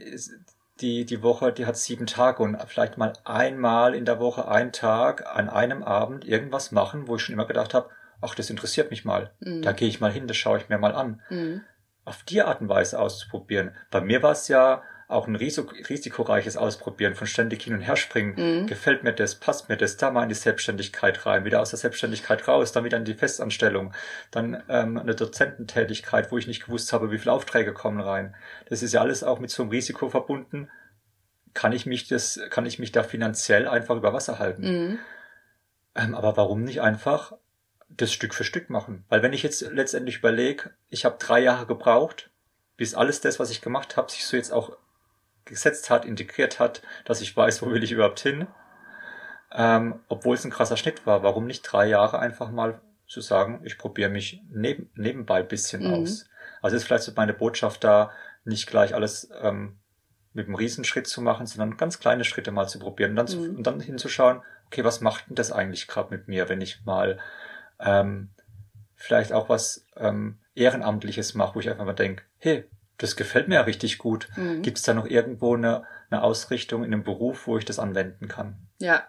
die, 0.81 1.05
die 1.05 1.23
Woche, 1.23 1.51
die 1.51 1.65
hat 1.65 1.77
sieben 1.77 2.05
Tage 2.05 2.43
und 2.43 2.57
vielleicht 2.67 2.97
mal 2.97 3.13
einmal 3.25 3.95
in 3.95 4.05
der 4.05 4.19
Woche, 4.19 4.47
einen 4.47 4.71
Tag, 4.71 5.25
an 5.25 5.49
einem 5.49 5.83
Abend 5.83 6.25
irgendwas 6.25 6.71
machen, 6.71 7.07
wo 7.07 7.15
ich 7.15 7.21
schon 7.21 7.33
immer 7.33 7.45
gedacht 7.45 7.73
habe, 7.73 7.89
ach, 8.21 8.35
das 8.35 8.49
interessiert 8.49 8.89
mich 8.89 9.05
mal. 9.05 9.31
Mhm. 9.39 9.61
Da 9.61 9.71
gehe 9.71 9.87
ich 9.87 9.99
mal 9.99 10.11
hin, 10.11 10.27
das 10.27 10.37
schaue 10.37 10.57
ich 10.57 10.69
mir 10.69 10.77
mal 10.77 10.95
an. 10.95 11.21
Mhm. 11.29 11.61
Auf 12.05 12.23
die 12.23 12.41
Art 12.41 12.61
und 12.61 12.69
Weise 12.69 12.99
auszuprobieren. 12.99 13.71
Bei 13.91 14.01
mir 14.01 14.23
war 14.23 14.31
es 14.31 14.47
ja 14.47 14.83
auch 15.09 15.27
ein 15.27 15.35
risikoreiches 15.35 16.55
Ausprobieren 16.55 17.15
von 17.15 17.25
ständig 17.25 17.63
hin 17.63 17.73
und 17.73 17.81
her 17.81 17.95
springen. 17.95 18.35
Mhm. 18.37 18.67
Gefällt 18.67 19.03
mir 19.03 19.11
das? 19.11 19.33
Passt 19.33 19.67
mir 19.67 19.75
das? 19.75 19.97
Da 19.97 20.11
mal 20.11 20.21
in 20.21 20.29
die 20.29 20.35
Selbstständigkeit 20.35 21.25
rein, 21.25 21.45
wieder 21.45 21.61
aus 21.61 21.71
der 21.71 21.79
Selbstständigkeit 21.79 22.47
raus, 22.47 22.71
dann 22.71 22.83
wieder 22.83 22.97
in 22.97 23.05
die 23.05 23.15
Festanstellung, 23.15 23.91
dann 24.29 24.61
ähm, 24.69 24.97
eine 24.97 25.15
Dozententätigkeit, 25.15 26.31
wo 26.31 26.37
ich 26.37 26.45
nicht 26.45 26.63
gewusst 26.63 26.93
habe, 26.93 27.09
wie 27.11 27.17
viele 27.17 27.33
Aufträge 27.33 27.73
kommen 27.73 27.99
rein. 27.99 28.35
Das 28.67 28.83
ist 28.83 28.93
ja 28.93 29.01
alles 29.01 29.23
auch 29.23 29.39
mit 29.39 29.49
so 29.49 29.63
einem 29.63 29.71
Risiko 29.71 30.09
verbunden. 30.09 30.69
Kann 31.55 31.73
ich 31.73 31.87
mich 31.87 32.07
das, 32.07 32.39
kann 32.51 32.67
ich 32.67 32.77
mich 32.77 32.91
da 32.91 33.01
finanziell 33.01 33.67
einfach 33.67 33.95
über 33.95 34.13
Wasser 34.13 34.37
halten? 34.37 34.61
Mhm. 34.61 34.99
Ähm, 35.95 36.13
aber 36.13 36.37
warum 36.37 36.63
nicht 36.63 36.81
einfach 36.81 37.33
das 37.89 38.13
Stück 38.13 38.35
für 38.35 38.43
Stück 38.43 38.69
machen? 38.69 39.05
Weil 39.09 39.23
wenn 39.23 39.33
ich 39.33 39.41
jetzt 39.41 39.61
letztendlich 39.61 40.17
überlege, 40.17 40.69
ich 40.87 41.03
habe 41.03 41.17
drei 41.17 41.39
Jahre 41.39 41.65
gebraucht, 41.65 42.29
bis 42.77 42.93
alles 42.93 43.21
das, 43.21 43.39
was 43.39 43.49
ich 43.49 43.61
gemacht 43.61 43.97
habe, 43.97 44.11
sich 44.11 44.23
so 44.23 44.37
jetzt 44.37 44.53
auch 44.53 44.77
gesetzt 45.49 45.89
hat, 45.89 46.05
integriert 46.05 46.59
hat, 46.59 46.81
dass 47.05 47.21
ich 47.21 47.35
weiß, 47.35 47.61
wo 47.61 47.71
will 47.71 47.83
ich 47.83 47.91
überhaupt 47.91 48.19
hin. 48.19 48.47
Ähm, 49.51 49.99
obwohl 50.07 50.35
es 50.35 50.45
ein 50.45 50.51
krasser 50.51 50.77
Schnitt 50.77 51.05
war. 51.05 51.23
Warum 51.23 51.47
nicht 51.47 51.63
drei 51.63 51.87
Jahre 51.87 52.19
einfach 52.19 52.51
mal 52.51 52.79
zu 53.07 53.21
sagen, 53.21 53.61
ich 53.65 53.77
probiere 53.77 54.09
mich 54.09 54.41
neben, 54.49 54.89
nebenbei 54.95 55.41
bisschen 55.41 55.87
mhm. 55.87 55.93
aus. 55.95 56.29
Also 56.61 56.77
ist 56.77 56.83
vielleicht 56.83 57.03
so 57.03 57.11
meine 57.15 57.33
Botschaft 57.33 57.83
da, 57.83 58.11
nicht 58.45 58.67
gleich 58.67 58.93
alles 58.93 59.29
ähm, 59.41 59.79
mit 60.33 60.45
einem 60.45 60.55
Riesenschritt 60.55 61.07
zu 61.07 61.21
machen, 61.21 61.47
sondern 61.47 61.77
ganz 61.77 61.99
kleine 61.99 62.23
Schritte 62.23 62.51
mal 62.51 62.67
zu 62.67 62.79
probieren 62.79 63.11
und 63.11 63.15
dann, 63.17 63.27
zu, 63.27 63.37
mhm. 63.39 63.57
und 63.57 63.67
dann 63.67 63.79
hinzuschauen, 63.79 64.41
okay, 64.67 64.83
was 64.83 65.01
macht 65.01 65.27
denn 65.27 65.35
das 65.35 65.51
eigentlich 65.51 65.87
gerade 65.87 66.15
mit 66.15 66.27
mir, 66.27 66.47
wenn 66.49 66.61
ich 66.61 66.85
mal 66.85 67.19
ähm, 67.79 68.29
vielleicht 68.95 69.33
auch 69.33 69.49
was 69.49 69.85
ähm, 69.97 70.37
Ehrenamtliches 70.53 71.33
mache, 71.33 71.55
wo 71.55 71.59
ich 71.59 71.69
einfach 71.69 71.85
mal 71.85 71.93
denke, 71.93 72.23
hey, 72.37 72.69
das 72.99 73.15
gefällt 73.15 73.47
mir 73.47 73.55
ja 73.55 73.61
richtig 73.61 73.97
gut. 73.97 74.27
Mhm. 74.35 74.61
Gibt 74.61 74.77
es 74.77 74.83
da 74.83 74.93
noch 74.93 75.07
irgendwo 75.07 75.55
eine, 75.55 75.83
eine 76.09 76.21
Ausrichtung 76.21 76.83
in 76.83 76.93
einem 76.93 77.03
Beruf, 77.03 77.47
wo 77.47 77.57
ich 77.57 77.65
das 77.65 77.79
anwenden 77.79 78.27
kann? 78.27 78.55
Ja. 78.77 79.07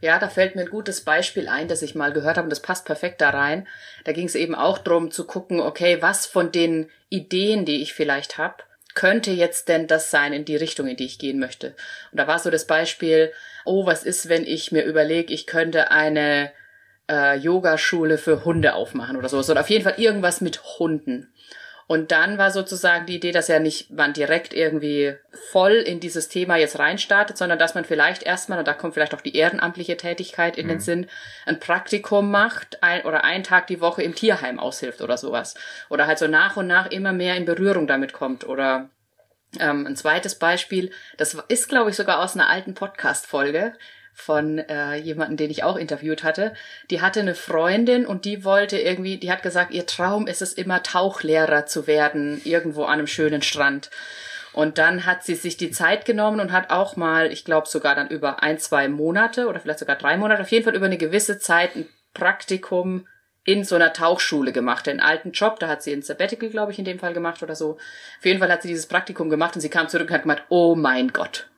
Ja, 0.00 0.18
da 0.18 0.28
fällt 0.28 0.56
mir 0.56 0.62
ein 0.62 0.70
gutes 0.70 1.02
Beispiel 1.02 1.48
ein, 1.48 1.68
das 1.68 1.80
ich 1.80 1.94
mal 1.94 2.12
gehört 2.12 2.36
habe 2.36 2.46
und 2.46 2.50
das 2.50 2.60
passt 2.60 2.86
perfekt 2.86 3.20
da 3.20 3.30
rein. 3.30 3.68
Da 4.04 4.12
ging 4.12 4.26
es 4.26 4.34
eben 4.34 4.54
auch 4.54 4.78
drum 4.78 5.12
zu 5.12 5.26
gucken, 5.26 5.60
okay, 5.60 6.02
was 6.02 6.26
von 6.26 6.50
den 6.50 6.90
Ideen, 7.08 7.64
die 7.64 7.82
ich 7.82 7.94
vielleicht 7.94 8.36
habe, 8.36 8.64
könnte 8.94 9.30
jetzt 9.30 9.68
denn 9.68 9.86
das 9.86 10.10
sein 10.10 10.32
in 10.32 10.44
die 10.44 10.56
Richtung, 10.56 10.88
in 10.88 10.96
die 10.96 11.06
ich 11.06 11.20
gehen 11.20 11.38
möchte? 11.38 11.76
Und 12.10 12.18
da 12.18 12.26
war 12.26 12.40
so 12.40 12.50
das 12.50 12.66
Beispiel, 12.66 13.32
oh, 13.64 13.86
was 13.86 14.02
ist, 14.02 14.28
wenn 14.28 14.44
ich 14.44 14.72
mir 14.72 14.82
überlege, 14.84 15.32
ich 15.32 15.46
könnte 15.46 15.92
eine 15.92 16.52
äh, 17.08 17.36
Yogaschule 17.38 18.18
für 18.18 18.44
Hunde 18.44 18.74
aufmachen 18.74 19.16
oder 19.16 19.28
sowas. 19.28 19.48
Oder 19.50 19.60
auf 19.60 19.70
jeden 19.70 19.84
Fall 19.84 19.94
irgendwas 19.98 20.40
mit 20.40 20.78
Hunden. 20.78 21.32
Und 21.86 22.12
dann 22.12 22.38
war 22.38 22.50
sozusagen 22.50 23.06
die 23.06 23.16
Idee, 23.16 23.32
dass 23.32 23.48
ja 23.48 23.58
nicht 23.58 23.90
man 23.90 24.12
direkt 24.12 24.54
irgendwie 24.54 25.14
voll 25.50 25.72
in 25.72 26.00
dieses 26.00 26.28
Thema 26.28 26.56
jetzt 26.56 26.78
reinstartet, 26.78 27.36
sondern 27.36 27.58
dass 27.58 27.74
man 27.74 27.84
vielleicht 27.84 28.22
erstmal, 28.22 28.58
und 28.58 28.68
da 28.68 28.74
kommt 28.74 28.94
vielleicht 28.94 29.14
auch 29.14 29.20
die 29.20 29.36
ehrenamtliche 29.36 29.96
Tätigkeit 29.96 30.56
in 30.56 30.66
mhm. 30.66 30.70
den 30.70 30.80
Sinn, 30.80 31.06
ein 31.44 31.60
Praktikum 31.60 32.30
macht 32.30 32.82
ein, 32.82 33.04
oder 33.04 33.24
einen 33.24 33.44
Tag 33.44 33.66
die 33.66 33.80
Woche 33.80 34.02
im 34.02 34.14
Tierheim 34.14 34.58
aushilft 34.58 35.02
oder 35.02 35.18
sowas. 35.18 35.54
Oder 35.90 36.06
halt 36.06 36.18
so 36.18 36.28
nach 36.28 36.56
und 36.56 36.66
nach 36.66 36.90
immer 36.90 37.12
mehr 37.12 37.36
in 37.36 37.44
Berührung 37.44 37.86
damit 37.86 38.12
kommt. 38.12 38.46
Oder 38.46 38.88
ähm, 39.58 39.86
ein 39.86 39.96
zweites 39.96 40.36
Beispiel, 40.38 40.90
das 41.18 41.36
ist, 41.48 41.68
glaube 41.68 41.90
ich, 41.90 41.96
sogar 41.96 42.20
aus 42.20 42.34
einer 42.34 42.48
alten 42.48 42.74
Podcast-Folge 42.74 43.74
von 44.14 44.58
äh, 44.58 44.96
jemanden, 44.96 45.36
den 45.36 45.50
ich 45.50 45.64
auch 45.64 45.76
interviewt 45.76 46.22
hatte. 46.22 46.52
Die 46.90 47.00
hatte 47.00 47.20
eine 47.20 47.34
Freundin 47.34 48.06
und 48.06 48.24
die 48.24 48.44
wollte 48.44 48.78
irgendwie, 48.78 49.16
die 49.16 49.32
hat 49.32 49.42
gesagt, 49.42 49.72
ihr 49.72 49.86
Traum 49.86 50.26
ist 50.26 50.42
es 50.42 50.52
immer 50.52 50.82
Tauchlehrer 50.82 51.66
zu 51.66 51.86
werden, 51.86 52.40
irgendwo 52.44 52.84
an 52.84 52.94
einem 52.94 53.06
schönen 53.06 53.42
Strand. 53.42 53.90
Und 54.52 54.76
dann 54.78 55.06
hat 55.06 55.24
sie 55.24 55.34
sich 55.34 55.56
die 55.56 55.70
Zeit 55.70 56.04
genommen 56.04 56.40
und 56.40 56.52
hat 56.52 56.70
auch 56.70 56.96
mal, 56.96 57.32
ich 57.32 57.44
glaube 57.44 57.68
sogar 57.68 57.94
dann 57.94 58.08
über 58.08 58.42
ein, 58.42 58.58
zwei 58.58 58.88
Monate 58.88 59.48
oder 59.48 59.60
vielleicht 59.60 59.78
sogar 59.78 59.96
drei 59.96 60.16
Monate, 60.16 60.42
auf 60.42 60.52
jeden 60.52 60.64
Fall 60.64 60.76
über 60.76 60.86
eine 60.86 60.98
gewisse 60.98 61.38
Zeit 61.38 61.74
ein 61.74 61.88
Praktikum 62.12 63.06
in 63.44 63.64
so 63.64 63.74
einer 63.74 63.92
Tauchschule 63.92 64.52
gemacht, 64.52 64.86
den 64.86 65.00
alten 65.00 65.32
Job, 65.32 65.58
da 65.58 65.68
hat 65.68 65.82
sie 65.82 65.92
ein 65.92 66.02
Sabbatical, 66.02 66.48
glaube 66.48 66.72
ich, 66.72 66.78
in 66.78 66.84
dem 66.84 67.00
Fall 67.00 67.12
gemacht 67.12 67.42
oder 67.42 67.56
so. 67.56 67.72
Auf 67.72 68.24
jeden 68.24 68.38
Fall 68.38 68.52
hat 68.52 68.62
sie 68.62 68.68
dieses 68.68 68.86
Praktikum 68.86 69.30
gemacht 69.30 69.54
und 69.56 69.60
sie 69.60 69.70
kam 69.70 69.88
zurück 69.88 70.08
und 70.08 70.14
hat 70.14 70.22
gemeint, 70.22 70.44
oh 70.48 70.76
mein 70.76 71.08
Gott, 71.08 71.48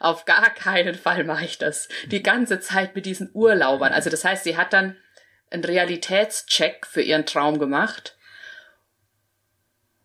auf 0.00 0.24
gar 0.24 0.50
keinen 0.50 0.94
Fall 0.94 1.24
mache 1.24 1.44
ich 1.44 1.58
das. 1.58 1.88
Die 2.06 2.22
ganze 2.22 2.60
Zeit 2.60 2.94
mit 2.94 3.04
diesen 3.04 3.30
Urlaubern. 3.34 3.92
Also 3.92 4.08
das 4.08 4.24
heißt, 4.24 4.44
sie 4.44 4.56
hat 4.56 4.72
dann 4.72 4.96
einen 5.50 5.64
Realitätscheck 5.64 6.86
für 6.86 7.02
ihren 7.02 7.26
Traum 7.26 7.58
gemacht 7.58 8.13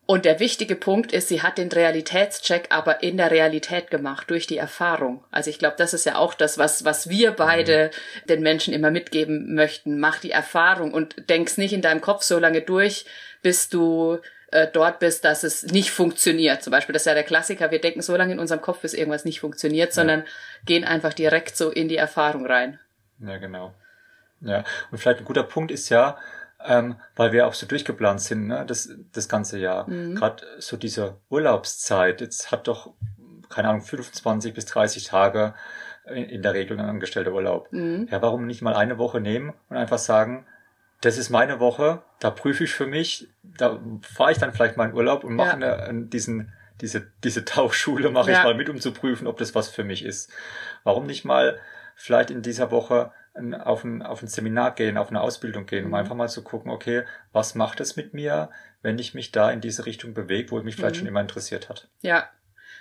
und 0.09 0.25
der 0.25 0.39
wichtige 0.39 0.75
Punkt 0.75 1.11
ist, 1.11 1.27
sie 1.27 1.43
hat 1.43 1.59
den 1.59 1.69
Realitätscheck 1.69 2.69
aber 2.71 3.03
in 3.03 3.17
der 3.17 3.29
Realität 3.29 3.91
gemacht, 3.91 4.31
durch 4.31 4.47
die 4.47 4.57
Erfahrung. 4.57 5.23
Also 5.29 5.51
ich 5.51 5.59
glaube, 5.59 5.75
das 5.77 5.93
ist 5.93 6.07
ja 6.07 6.15
auch 6.15 6.33
das, 6.33 6.57
was, 6.57 6.83
was 6.83 7.09
wir 7.09 7.29
beide 7.29 7.91
mhm. 8.23 8.27
den 8.27 8.41
Menschen 8.41 8.73
immer 8.73 8.89
mitgeben 8.89 9.53
möchten. 9.53 9.99
Mach 9.99 10.19
die 10.19 10.31
Erfahrung 10.31 10.95
und 10.95 11.29
denk's 11.29 11.59
nicht 11.59 11.73
in 11.73 11.83
deinem 11.83 12.01
Kopf 12.01 12.23
so 12.23 12.39
lange 12.39 12.63
durch, 12.63 13.05
bis 13.43 13.69
du 13.69 14.17
äh, 14.49 14.65
dort 14.73 14.97
bist, 14.97 15.25
dass 15.25 15.43
es 15.43 15.67
nicht 15.67 15.91
funktioniert. 15.91 16.63
Zum 16.63 16.71
Beispiel, 16.71 16.93
das 16.93 17.03
ist 17.03 17.05
ja 17.05 17.13
der 17.13 17.21
Klassiker, 17.21 17.69
wir 17.69 17.79
denken 17.79 18.01
so 18.01 18.15
lange 18.15 18.33
in 18.33 18.39
unserem 18.39 18.61
Kopf, 18.61 18.79
bis 18.79 18.95
irgendwas 18.95 19.25
nicht 19.25 19.39
funktioniert, 19.39 19.93
sondern 19.93 20.21
ja. 20.21 20.25
gehen 20.65 20.85
einfach 20.85 21.13
direkt 21.13 21.55
so 21.55 21.69
in 21.69 21.87
die 21.87 21.97
Erfahrung 21.97 22.47
rein. 22.47 22.79
Ja, 23.19 23.37
genau. 23.37 23.75
Ja, 24.41 24.63
und 24.89 24.97
vielleicht 24.97 25.19
ein 25.19 25.25
guter 25.25 25.43
Punkt 25.43 25.69
ist 25.69 25.89
ja, 25.89 26.17
ähm, 26.65 26.95
weil 27.15 27.31
wir 27.31 27.47
auch 27.47 27.53
so 27.53 27.65
durchgeplant 27.65 28.21
sind, 28.21 28.47
ne, 28.47 28.65
das, 28.65 28.89
das 29.13 29.29
ganze 29.29 29.59
Jahr. 29.59 29.89
Mhm. 29.89 30.15
Gerade 30.15 30.43
so 30.59 30.77
diese 30.77 31.17
Urlaubszeit, 31.29 32.21
jetzt 32.21 32.51
hat 32.51 32.67
doch, 32.67 32.93
keine 33.49 33.69
Ahnung, 33.69 33.81
25 33.81 34.53
bis 34.53 34.65
30 34.65 35.05
Tage 35.05 35.53
in, 36.05 36.25
in 36.25 36.41
der 36.41 36.53
Regel 36.53 36.79
ein 36.79 36.85
angestellter 36.85 37.33
Urlaub. 37.33 37.71
Mhm. 37.71 38.07
Ja, 38.11 38.21
warum 38.21 38.45
nicht 38.45 38.61
mal 38.61 38.75
eine 38.75 38.97
Woche 38.97 39.21
nehmen 39.21 39.53
und 39.69 39.77
einfach 39.77 39.99
sagen, 39.99 40.45
das 41.01 41.17
ist 41.17 41.29
meine 41.29 41.61
Woche, 41.61 42.03
da 42.19 42.29
prüfe 42.29 42.65
ich 42.65 42.73
für 42.73 42.85
mich, 42.85 43.29
da 43.43 43.79
fahre 44.01 44.33
ich 44.33 44.37
dann 44.37 44.53
vielleicht 44.53 44.75
mal 44.75 44.89
in 44.89 44.95
Urlaub 44.95 45.23
und 45.23 45.35
mache 45.35 45.57
ja. 45.59 45.77
eine, 45.77 46.03
diesen, 46.03 46.51
diese, 46.81 47.07
diese 47.23 47.45
Tauchschule 47.45 48.09
mache 48.09 48.31
ja. 48.31 48.39
ich 48.39 48.43
mal 48.43 48.55
mit, 48.55 48.69
um 48.69 48.81
zu 48.81 48.91
prüfen, 48.91 49.27
ob 49.27 49.37
das 49.37 49.55
was 49.55 49.69
für 49.69 49.85
mich 49.85 50.03
ist. 50.03 50.29
Warum 50.83 51.05
nicht 51.05 51.23
mal 51.23 51.57
vielleicht 51.95 52.31
in 52.31 52.41
dieser 52.41 52.71
Woche 52.71 53.11
auf 53.61 53.83
ein, 53.83 54.01
auf 54.01 54.21
ein 54.21 54.27
Seminar 54.27 54.75
gehen, 54.75 54.97
auf 54.97 55.09
eine 55.09 55.21
Ausbildung 55.21 55.65
gehen, 55.65 55.85
um 55.85 55.91
mhm. 55.91 55.95
einfach 55.95 56.15
mal 56.15 56.27
zu 56.27 56.43
gucken, 56.43 56.71
okay, 56.71 57.03
was 57.31 57.55
macht 57.55 57.79
es 57.79 57.95
mit 57.95 58.13
mir, 58.13 58.49
wenn 58.81 58.99
ich 58.99 59.13
mich 59.13 59.31
da 59.31 59.51
in 59.51 59.61
diese 59.61 59.85
Richtung 59.85 60.13
bewege, 60.13 60.51
wo 60.51 60.61
mich 60.61 60.75
vielleicht 60.75 60.95
mhm. 60.95 60.99
schon 60.99 61.07
immer 61.07 61.21
interessiert 61.21 61.69
hat. 61.69 61.87
Ja, 62.01 62.29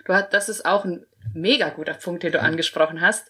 du 0.05 0.14
hast, 0.14 0.33
das 0.33 0.49
ist 0.49 0.64
auch 0.64 0.85
ein 0.85 1.07
mega 1.35 1.69
guter 1.71 1.95
Punkt, 1.95 2.23
den 2.23 2.33
du 2.33 2.38
mhm. 2.38 2.45
angesprochen 2.45 3.00
hast, 3.00 3.28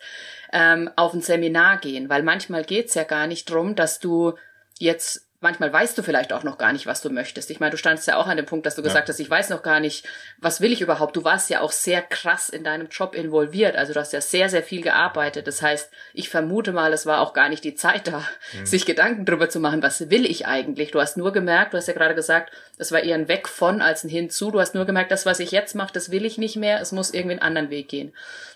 ähm, 0.53 0.91
auf 0.97 1.13
ein 1.13 1.21
Seminar 1.21 1.79
gehen, 1.79 2.09
weil 2.09 2.23
manchmal 2.23 2.65
geht's 2.65 2.95
ja 2.95 3.05
gar 3.05 3.27
nicht 3.27 3.51
drum, 3.51 3.75
dass 3.75 3.99
du 3.99 4.35
jetzt 4.79 5.28
manchmal 5.41 5.73
weißt 5.73 5.97
du 5.97 6.03
vielleicht 6.03 6.33
auch 6.33 6.43
noch 6.43 6.59
gar 6.59 6.73
nicht, 6.73 6.87
was 6.87 7.01
du 7.01 7.11
möchtest. 7.11 7.51
Ich 7.51 7.61
meine, 7.61 7.71
du 7.71 7.77
standst 7.77 8.07
ja 8.09 8.17
auch 8.17 8.27
an 8.27 8.37
dem 8.37 8.47
Punkt, 8.47 8.67
dass 8.67 8.75
du 8.75 8.83
ja. 8.83 8.89
gesagt 8.89 9.09
hast, 9.09 9.21
ich 9.21 9.31
weiß 9.31 9.51
noch 9.51 9.63
gar 9.63 9.79
nicht, 9.79 10.05
was 10.39 10.61
will 10.61 10.73
ich 10.73 10.81
überhaupt. 10.81 11.15
Du 11.15 11.23
warst 11.23 11.49
ja 11.49 11.61
auch 11.61 11.71
sehr 11.71 12.03
krass 12.03 12.49
in 12.49 12.65
deinem 12.65 12.89
Job 12.89 13.15
involviert. 13.15 13.77
Also 13.77 13.93
du 13.93 14.01
hast 14.01 14.13
ja 14.13 14.21
sehr, 14.21 14.49
sehr 14.49 14.63
viel 14.63 14.83
gearbeitet. 14.83 15.47
Das 15.47 15.63
heißt, 15.63 15.91
ich 16.13 16.29
vermute 16.29 16.73
mal, 16.73 16.93
es 16.93 17.07
war 17.07 17.21
auch 17.21 17.35
gar 17.35 17.49
nicht 17.49 17.63
die 17.63 17.77
Zeit 17.77 18.09
da, 18.09 18.25
mhm. 18.59 18.67
sich 18.67 18.85
Gedanken 18.85 19.25
drüber 19.25 19.49
zu 19.49 19.61
machen, 19.61 19.83
was 19.83 20.11
will 20.11 20.27
ich 20.27 20.47
eigentlich. 20.47 20.91
Du 20.91 21.01
hast 21.01 21.17
nur 21.17 21.33
gemerkt, 21.33 21.73
du 21.73 21.77
hast 21.77 21.87
ja 21.87 21.95
gerade 21.95 22.17
gesagt, 22.17 22.53
es 22.77 22.91
war 22.91 23.03
eher 23.03 23.15
ein 23.15 23.29
Weg 23.29 23.49
von 23.49 23.81
als 23.81 24.05
ein 24.05 24.09
Hinzu. 24.09 24.51
Du 24.51 24.61
hast 24.61 24.75
nur 24.75 24.87
gemerkt, 24.87 25.13
das, 25.13 25.25
was 25.25 25.41
ich 25.41 25.53
jetzt 25.53 25.75
mache, 25.75 25.93
das 25.93 26.11
will 26.11 26.25
ich 26.25 26.39
nicht 26.39 26.57
mehr. 26.57 26.81
Es 26.81 26.91
muss 26.91 27.15
irgendwie 27.15 27.35
einen 27.35 27.43
anderen 27.43 27.71
Weg 27.71 27.89
gehen. 27.89 28.13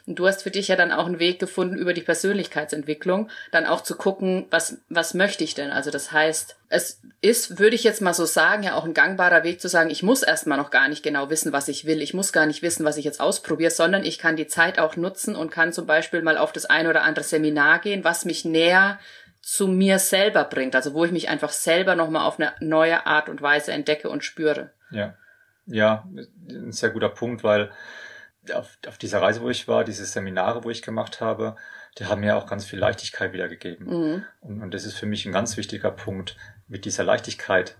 Und 0.06 0.18
du 0.18 0.26
hast 0.26 0.42
für 0.42 0.50
dich 0.50 0.68
ja 0.68 0.76
dann 0.76 0.90
auch 0.90 1.06
einen 1.06 1.20
Weg 1.20 1.38
gefunden 1.38 1.76
über 1.76 1.94
die 1.94 2.00
Persönlichkeitsentwicklung, 2.00 3.30
dann 3.52 3.66
auch 3.66 3.82
zu 3.82 3.96
gucken, 3.96 4.46
was, 4.50 4.78
was 4.88 5.14
möchte 5.14 5.44
ich 5.44 5.54
denn? 5.54 5.70
Also 5.70 5.90
das 5.90 6.10
heißt, 6.10 6.56
es 6.72 7.02
ist, 7.20 7.58
würde 7.58 7.76
ich 7.76 7.84
jetzt 7.84 8.00
mal 8.00 8.14
so 8.14 8.24
sagen, 8.24 8.62
ja 8.62 8.76
auch 8.76 8.86
ein 8.86 8.94
gangbarer 8.94 9.44
Weg 9.44 9.60
zu 9.60 9.68
sagen, 9.68 9.90
ich 9.90 10.02
muss 10.02 10.22
erstmal 10.22 10.56
noch 10.56 10.70
gar 10.70 10.88
nicht 10.88 11.02
genau 11.02 11.28
wissen, 11.28 11.52
was 11.52 11.68
ich 11.68 11.84
will. 11.84 12.00
Ich 12.00 12.14
muss 12.14 12.32
gar 12.32 12.46
nicht 12.46 12.62
wissen, 12.62 12.86
was 12.86 12.96
ich 12.96 13.04
jetzt 13.04 13.20
ausprobiere, 13.20 13.70
sondern 13.70 14.04
ich 14.04 14.18
kann 14.18 14.36
die 14.36 14.46
Zeit 14.46 14.78
auch 14.78 14.96
nutzen 14.96 15.36
und 15.36 15.50
kann 15.50 15.74
zum 15.74 15.86
Beispiel 15.86 16.22
mal 16.22 16.38
auf 16.38 16.50
das 16.50 16.64
ein 16.64 16.86
oder 16.86 17.02
andere 17.02 17.26
Seminar 17.26 17.80
gehen, 17.80 18.04
was 18.04 18.24
mich 18.24 18.46
näher 18.46 18.98
zu 19.42 19.68
mir 19.68 19.98
selber 19.98 20.44
bringt. 20.44 20.74
Also 20.74 20.94
wo 20.94 21.04
ich 21.04 21.12
mich 21.12 21.28
einfach 21.28 21.50
selber 21.50 21.94
nochmal 21.94 22.26
auf 22.26 22.40
eine 22.40 22.54
neue 22.60 23.04
Art 23.06 23.28
und 23.28 23.42
Weise 23.42 23.72
entdecke 23.72 24.08
und 24.08 24.24
spüre. 24.24 24.70
Ja. 24.90 25.14
Ja, 25.66 26.08
ein 26.48 26.72
sehr 26.72 26.90
guter 26.90 27.10
Punkt, 27.10 27.44
weil 27.44 27.70
auf, 28.54 28.78
auf 28.88 28.96
dieser 28.96 29.20
Reise, 29.20 29.42
wo 29.42 29.50
ich 29.50 29.68
war, 29.68 29.84
diese 29.84 30.06
Seminare, 30.06 30.64
wo 30.64 30.70
ich 30.70 30.80
gemacht 30.80 31.20
habe, 31.20 31.54
die 31.98 32.06
haben 32.06 32.20
mir 32.20 32.36
auch 32.36 32.46
ganz 32.46 32.64
viel 32.64 32.78
Leichtigkeit 32.78 33.32
wiedergegeben. 33.32 33.86
Mhm. 33.86 34.24
Und, 34.40 34.62
und 34.62 34.74
das 34.74 34.84
ist 34.84 34.96
für 34.96 35.06
mich 35.06 35.26
ein 35.26 35.32
ganz 35.32 35.56
wichtiger 35.56 35.90
Punkt, 35.90 36.36
mit 36.72 36.86
dieser 36.86 37.04
Leichtigkeit 37.04 37.76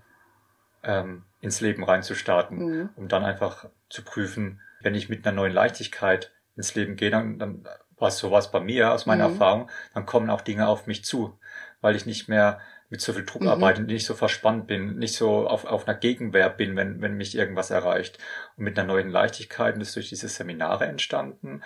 ähm, 0.83 1.23
ins 1.41 1.61
Leben 1.61 1.83
reinzustarten, 1.83 2.57
mhm. 2.57 2.89
um 2.95 3.07
dann 3.07 3.25
einfach 3.25 3.65
zu 3.89 4.03
prüfen, 4.03 4.61
wenn 4.81 4.93
ich 4.93 5.09
mit 5.09 5.25
einer 5.25 5.35
neuen 5.35 5.51
Leichtigkeit 5.51 6.31
ins 6.55 6.75
Leben 6.75 6.95
gehe, 6.95 7.09
dann, 7.09 7.39
dann 7.39 7.67
was 7.97 8.19
sowas 8.19 8.51
bei 8.51 8.59
mir 8.59 8.93
aus 8.93 9.07
meiner 9.07 9.27
mhm. 9.27 9.33
Erfahrung, 9.33 9.69
dann 9.95 10.05
kommen 10.05 10.29
auch 10.29 10.41
Dinge 10.41 10.67
auf 10.67 10.85
mich 10.85 11.03
zu, 11.03 11.39
weil 11.81 11.95
ich 11.95 12.05
nicht 12.05 12.29
mehr 12.29 12.59
mit 12.89 13.01
so 13.01 13.13
viel 13.13 13.25
Druck 13.25 13.41
mhm. 13.41 13.47
arbeite, 13.47 13.81
nicht 13.81 14.05
so 14.05 14.13
verspannt 14.13 14.67
bin, 14.67 14.99
nicht 14.99 15.15
so 15.15 15.47
auf, 15.47 15.65
auf 15.65 15.87
einer 15.87 15.97
Gegenwehr 15.97 16.51
bin, 16.51 16.75
wenn, 16.75 17.01
wenn 17.01 17.17
mich 17.17 17.35
irgendwas 17.35 17.71
erreicht. 17.71 18.19
Und 18.57 18.65
mit 18.65 18.77
einer 18.77 18.87
neuen 18.87 19.09
Leichtigkeit, 19.09 19.73
und 19.73 19.79
das 19.79 19.89
ist 19.89 19.95
durch 19.95 20.09
diese 20.09 20.27
Seminare 20.27 20.85
entstanden, 20.85 21.63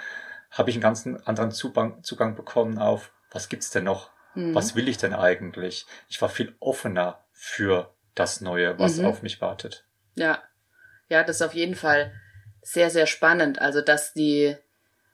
habe 0.51 0.69
ich 0.69 0.77
einen 0.77 0.83
ganz 0.83 1.05
anderen 1.25 1.51
Zugang, 1.51 2.01
Zugang 2.03 2.35
bekommen 2.35 2.77
auf, 2.77 3.11
was 3.31 3.49
gibt's 3.49 3.69
denn 3.69 3.83
noch? 3.83 4.11
Mhm. 4.37 4.55
Was 4.55 4.75
will 4.75 4.87
ich 4.87 4.97
denn 4.97 5.13
eigentlich? 5.13 5.85
Ich 6.09 6.21
war 6.21 6.29
viel 6.29 6.55
offener 6.59 7.23
für 7.33 7.93
das 8.15 8.41
Neue, 8.41 8.77
was 8.79 8.97
mhm. 8.97 9.05
auf 9.05 9.23
mich 9.23 9.41
wartet. 9.41 9.85
Ja. 10.15 10.41
Ja, 11.09 11.23
das 11.23 11.37
ist 11.37 11.41
auf 11.41 11.53
jeden 11.53 11.75
Fall 11.75 12.11
sehr, 12.61 12.89
sehr 12.89 13.07
spannend. 13.07 13.59
Also, 13.59 13.81
dass 13.81 14.13
die, 14.13 14.55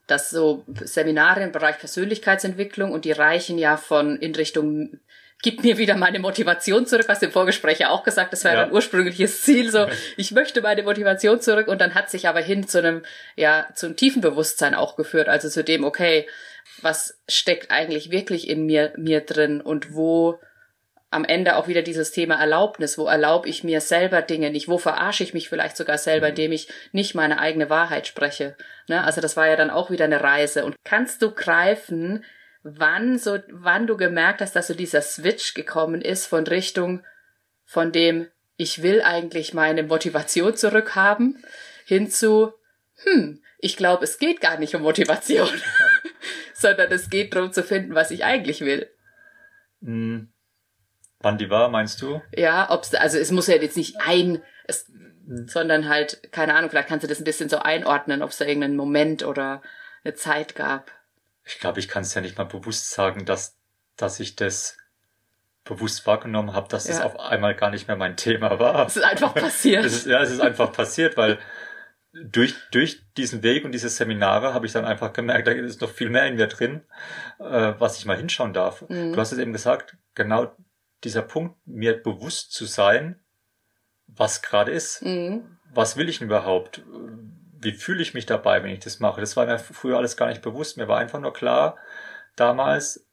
dass 0.07 0.29
so 0.29 0.65
Seminare 0.67 1.43
im 1.43 1.51
Bereich 1.51 1.77
Persönlichkeitsentwicklung 1.77 2.91
und 2.91 3.05
die 3.05 3.11
reichen 3.11 3.57
ja 3.57 3.77
von 3.77 4.17
in 4.17 4.35
Richtung 4.35 4.99
gib 5.43 5.61
mir 5.61 5.77
wieder 5.77 5.97
meine 5.97 6.19
Motivation 6.19 6.87
zurück, 6.87 7.05
hast 7.09 7.21
du 7.21 7.25
im 7.25 7.31
Vorgespräch 7.33 7.77
ja 7.79 7.89
auch 7.89 8.03
gesagt, 8.03 8.31
das 8.31 8.45
war 8.45 8.53
ja. 8.53 8.63
dein 8.63 8.71
ursprüngliches 8.71 9.41
Ziel, 9.41 9.69
so, 9.69 9.87
ich 10.17 10.31
möchte 10.31 10.61
meine 10.61 10.83
Motivation 10.83 11.41
zurück 11.41 11.67
und 11.67 11.81
dann 11.81 11.95
hat 11.95 12.09
sich 12.09 12.29
aber 12.29 12.39
hin 12.39 12.65
zu 12.65 12.77
einem, 12.79 13.03
ja, 13.35 13.67
zu 13.75 13.87
einem 13.87 13.97
tiefen 13.97 14.21
Bewusstsein 14.21 14.73
auch 14.73 14.95
geführt, 14.95 15.27
also 15.27 15.49
zu 15.49 15.61
dem, 15.63 15.83
okay, 15.83 16.27
was 16.81 17.21
steckt 17.27 17.71
eigentlich 17.71 18.11
wirklich 18.11 18.49
in 18.49 18.65
mir, 18.65 18.93
mir 18.97 19.21
drin 19.21 19.61
und 19.61 19.93
wo 19.93 20.39
am 21.13 21.25
Ende 21.25 21.55
auch 21.55 21.67
wieder 21.67 21.83
dieses 21.83 22.11
Thema 22.11 22.35
Erlaubnis, 22.35 22.97
wo 22.97 23.05
erlaube 23.05 23.47
ich 23.47 23.63
mir 23.63 23.81
selber 23.81 24.23
Dinge 24.23 24.49
nicht, 24.49 24.67
wo 24.67 24.79
verarsche 24.79 25.23
ich 25.23 25.33
mich 25.33 25.47
vielleicht 25.47 25.77
sogar 25.77 25.99
selber, 25.99 26.25
mhm. 26.27 26.31
indem 26.31 26.51
ich 26.51 26.67
nicht 26.91 27.13
meine 27.13 27.39
eigene 27.39 27.69
Wahrheit 27.69 28.07
spreche. 28.07 28.57
Ne? 28.87 29.03
Also 29.03 29.21
das 29.21 29.37
war 29.37 29.47
ja 29.47 29.55
dann 29.55 29.69
auch 29.69 29.91
wieder 29.91 30.05
eine 30.05 30.21
Reise. 30.21 30.65
Und 30.65 30.75
kannst 30.83 31.21
du 31.21 31.31
greifen, 31.31 32.25
wann 32.63 33.19
so, 33.19 33.37
wann 33.51 33.85
du 33.85 33.95
gemerkt 33.95 34.41
hast, 34.41 34.55
dass 34.55 34.67
so 34.67 34.73
dieser 34.73 35.01
Switch 35.01 35.53
gekommen 35.53 36.01
ist 36.01 36.25
von 36.25 36.47
Richtung 36.47 37.03
von 37.63 37.91
dem, 37.91 38.27
ich 38.57 38.81
will 38.81 39.01
eigentlich 39.01 39.53
meine 39.53 39.83
Motivation 39.83 40.55
zurückhaben, 40.55 41.43
hin 41.85 42.09
zu, 42.09 42.53
hm, 43.03 43.41
ich 43.59 43.77
glaube, 43.77 44.03
es 44.03 44.17
geht 44.17 44.41
gar 44.41 44.57
nicht 44.57 44.75
um 44.75 44.81
Motivation, 44.81 45.49
sondern 46.63 46.91
es 46.91 47.11
geht 47.11 47.35
darum 47.35 47.53
zu 47.53 47.61
finden, 47.61 47.93
was 47.93 48.09
ich 48.09 48.23
eigentlich 48.25 48.61
will. 48.61 48.89
Mhm. 49.81 50.29
Wann 51.19 51.37
die 51.37 51.49
war, 51.49 51.69
meinst 51.69 52.01
du? 52.01 52.21
Ja, 52.35 52.71
ob's, 52.71 52.95
also 52.95 53.19
es 53.19 53.31
muss 53.31 53.47
ja 53.47 53.55
jetzt 53.55 53.77
nicht 53.77 53.97
ein, 54.01 54.41
es, 54.65 54.91
sondern 55.45 55.87
halt, 55.87 56.31
keine 56.31 56.55
Ahnung, 56.55 56.69
vielleicht 56.69 56.89
kannst 56.89 57.03
du 57.03 57.07
das 57.07 57.19
ein 57.19 57.25
bisschen 57.25 57.49
so 57.49 57.59
einordnen, 57.59 58.23
ob 58.23 58.31
es 58.31 58.37
da 58.37 58.45
irgendeinen 58.45 58.75
Moment 58.75 59.23
oder 59.23 59.61
eine 60.03 60.15
Zeit 60.15 60.55
gab. 60.55 60.91
Ich 61.45 61.59
glaube, 61.59 61.79
ich 61.79 61.87
kann 61.87 62.01
es 62.03 62.13
ja 62.13 62.21
nicht 62.21 62.37
mal 62.37 62.45
bewusst 62.45 62.91
sagen, 62.91 63.25
dass, 63.25 63.57
dass 63.95 64.19
ich 64.19 64.35
das 64.35 64.77
bewusst 65.63 66.05
wahrgenommen 66.07 66.53
habe, 66.53 66.67
dass 66.67 66.87
ja. 66.87 66.95
es 66.95 67.01
auf 67.01 67.19
einmal 67.19 67.55
gar 67.55 67.69
nicht 67.69 67.87
mehr 67.87 67.95
mein 67.95 68.17
Thema 68.17 68.59
war. 68.59 68.85
Es 68.85 68.97
ist 68.97 69.03
einfach 69.03 69.33
passiert. 69.33 69.85
es 69.85 69.93
ist, 69.93 70.07
ja, 70.07 70.21
es 70.21 70.31
ist 70.31 70.41
einfach 70.41 70.73
passiert, 70.73 71.15
weil 71.15 71.39
durch, 72.13 72.55
durch 72.71 73.01
diesen 73.17 73.41
Weg 73.41 73.65
und 73.65 73.71
diese 73.71 73.89
Seminare 73.89 74.53
habe 74.53 74.65
ich 74.65 74.71
dann 74.71 74.85
einfach 74.85 75.13
gemerkt, 75.13 75.47
da 75.47 75.51
ist 75.51 75.81
noch 75.81 75.89
viel 75.89 76.09
mehr 76.09 76.27
in 76.27 76.35
mir 76.35 76.47
drin, 76.47 76.81
äh, 77.39 77.73
was 77.79 77.97
ich 77.97 78.05
mal 78.05 78.17
hinschauen 78.17 78.53
darf. 78.53 78.87
Mhm. 78.87 79.13
Du 79.13 79.17
hast 79.19 79.31
es 79.31 79.39
eben 79.39 79.53
gesagt, 79.53 79.97
genau 80.13 80.55
dieser 81.03 81.23
Punkt, 81.23 81.57
mir 81.65 82.01
bewusst 82.01 82.53
zu 82.53 82.65
sein, 82.65 83.19
was 84.07 84.41
gerade 84.41 84.71
ist. 84.71 85.01
Mhm. 85.01 85.57
Was 85.73 85.97
will 85.97 86.07
ich 86.07 86.19
denn 86.19 86.27
überhaupt? 86.27 86.83
Wie 87.59 87.71
fühle 87.71 88.03
ich 88.03 88.13
mich 88.13 88.27
dabei, 88.27 88.61
wenn 88.63 88.71
ich 88.71 88.79
das 88.79 88.99
mache? 88.99 89.19
Das 89.19 89.35
war 89.35 89.47
mir 89.47 89.57
früher 89.57 89.97
alles 89.97 90.15
gar 90.15 90.27
nicht 90.27 90.41
bewusst. 90.41 90.77
Mir 90.77 90.87
war 90.87 90.99
einfach 90.99 91.19
nur 91.19 91.33
klar, 91.33 91.77
damals 92.35 93.07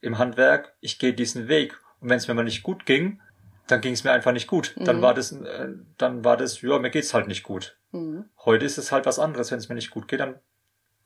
im 0.00 0.18
Handwerk, 0.18 0.74
ich 0.80 0.98
gehe 0.98 1.14
diesen 1.14 1.46
Weg. 1.48 1.80
Und 2.00 2.10
wenn 2.10 2.16
es 2.16 2.26
mir 2.26 2.34
mal 2.34 2.42
nicht 2.42 2.64
gut 2.64 2.86
ging, 2.86 3.20
dann 3.66 3.80
ging 3.80 3.94
es 3.94 4.04
mir 4.04 4.12
einfach 4.12 4.32
nicht 4.32 4.46
gut. 4.46 4.74
Mhm. 4.76 4.84
Dann 4.84 5.02
war 5.02 5.14
das, 5.14 5.32
äh, 5.32 5.68
dann 5.98 6.24
war 6.24 6.36
das, 6.36 6.60
ja, 6.62 6.78
mir 6.78 6.90
geht's 6.90 7.14
halt 7.14 7.28
nicht 7.28 7.42
gut. 7.42 7.76
Mhm. 7.92 8.26
Heute 8.44 8.64
ist 8.64 8.78
es 8.78 8.92
halt 8.92 9.06
was 9.06 9.18
anderes. 9.18 9.50
Wenn 9.50 9.58
es 9.58 9.68
mir 9.68 9.74
nicht 9.74 9.90
gut 9.90 10.08
geht, 10.08 10.20
dann 10.20 10.36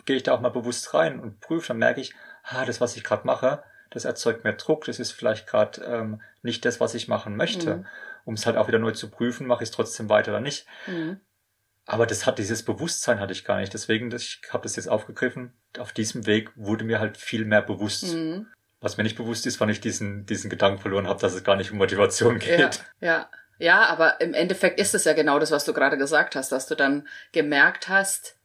gehe 0.05 0.17
ich 0.17 0.23
da 0.23 0.33
auch 0.33 0.41
mal 0.41 0.51
bewusst 0.51 0.93
rein 0.95 1.21
und 1.21 1.41
prüfe. 1.41 1.69
Dann 1.69 1.79
merke 1.79 2.01
ich, 2.01 2.15
ah, 2.45 2.65
das, 2.65 2.81
was 2.81 2.97
ich 2.97 3.05
gerade 3.05 3.27
mache, 3.27 3.63
das 3.91 4.05
erzeugt 4.05 4.45
mehr 4.45 4.53
Druck, 4.53 4.85
das 4.85 5.01
ist 5.01 5.13
vielleicht 5.13 5.47
gerade 5.47 5.83
ähm, 5.83 6.21
nicht 6.43 6.65
das, 6.65 6.81
was 6.81 6.95
ich 6.95 7.09
machen 7.09 7.37
möchte. 7.37 7.77
Mhm. 7.77 7.87
Um 8.25 8.35
es 8.35 8.47
halt 8.47 8.57
auch 8.57 8.69
wieder 8.69 8.79
neu 8.79 8.93
zu 8.93 9.11
prüfen, 9.11 9.47
mache 9.47 9.65
ich 9.65 9.71
es 9.71 9.75
trotzdem 9.75 10.09
weiter 10.09 10.33
oder 10.33 10.41
nicht. 10.41 10.67
Mhm. 10.87 11.21
Aber 11.87 12.07
das 12.07 12.27
hat 12.27 12.39
dieses 12.39 12.63
Bewusstsein 12.63 13.19
hatte 13.19 13.33
ich 13.33 13.45
gar 13.45 13.59
nicht. 13.59 13.75
Deswegen, 13.75 14.15
ich 14.15 14.43
habe 14.51 14.63
das 14.63 14.77
jetzt 14.77 14.89
aufgegriffen. 14.89 15.55
Auf 15.79 15.93
diesem 15.93 16.27
Weg 16.27 16.53
wurde 16.55 16.85
mir 16.85 17.01
halt 17.01 17.17
viel 17.17 17.45
mehr 17.45 17.63
bewusst. 17.63 18.15
Mhm. 18.15 18.47
Was 18.81 18.97
mir 18.97 19.03
nicht 19.03 19.17
bewusst 19.17 19.47
ist, 19.47 19.61
wann 19.61 19.69
ich 19.69 19.81
diesen, 19.81 20.27
diesen 20.27 20.49
Gedanken 20.49 20.81
verloren 20.81 21.07
habe, 21.07 21.21
dass 21.21 21.35
es 21.35 21.45
gar 21.45 21.57
nicht 21.57 21.71
um 21.71 21.79
Motivation 21.79 22.39
geht. 22.39 22.83
Ja, 23.01 23.09
ja. 23.09 23.31
Ja, 23.59 23.85
aber 23.87 24.23
im 24.23 24.33
Endeffekt 24.33 24.81
ist 24.81 24.95
es 24.95 25.05
ja 25.05 25.13
genau 25.13 25.39
das, 25.39 25.51
was 25.51 25.67
du 25.67 25.75
gerade 25.75 25.99
gesagt 25.99 26.35
hast, 26.35 26.51
dass 26.51 26.67
du 26.67 26.75
dann 26.75 27.07
gemerkt 27.33 27.91
hast, 27.91 28.37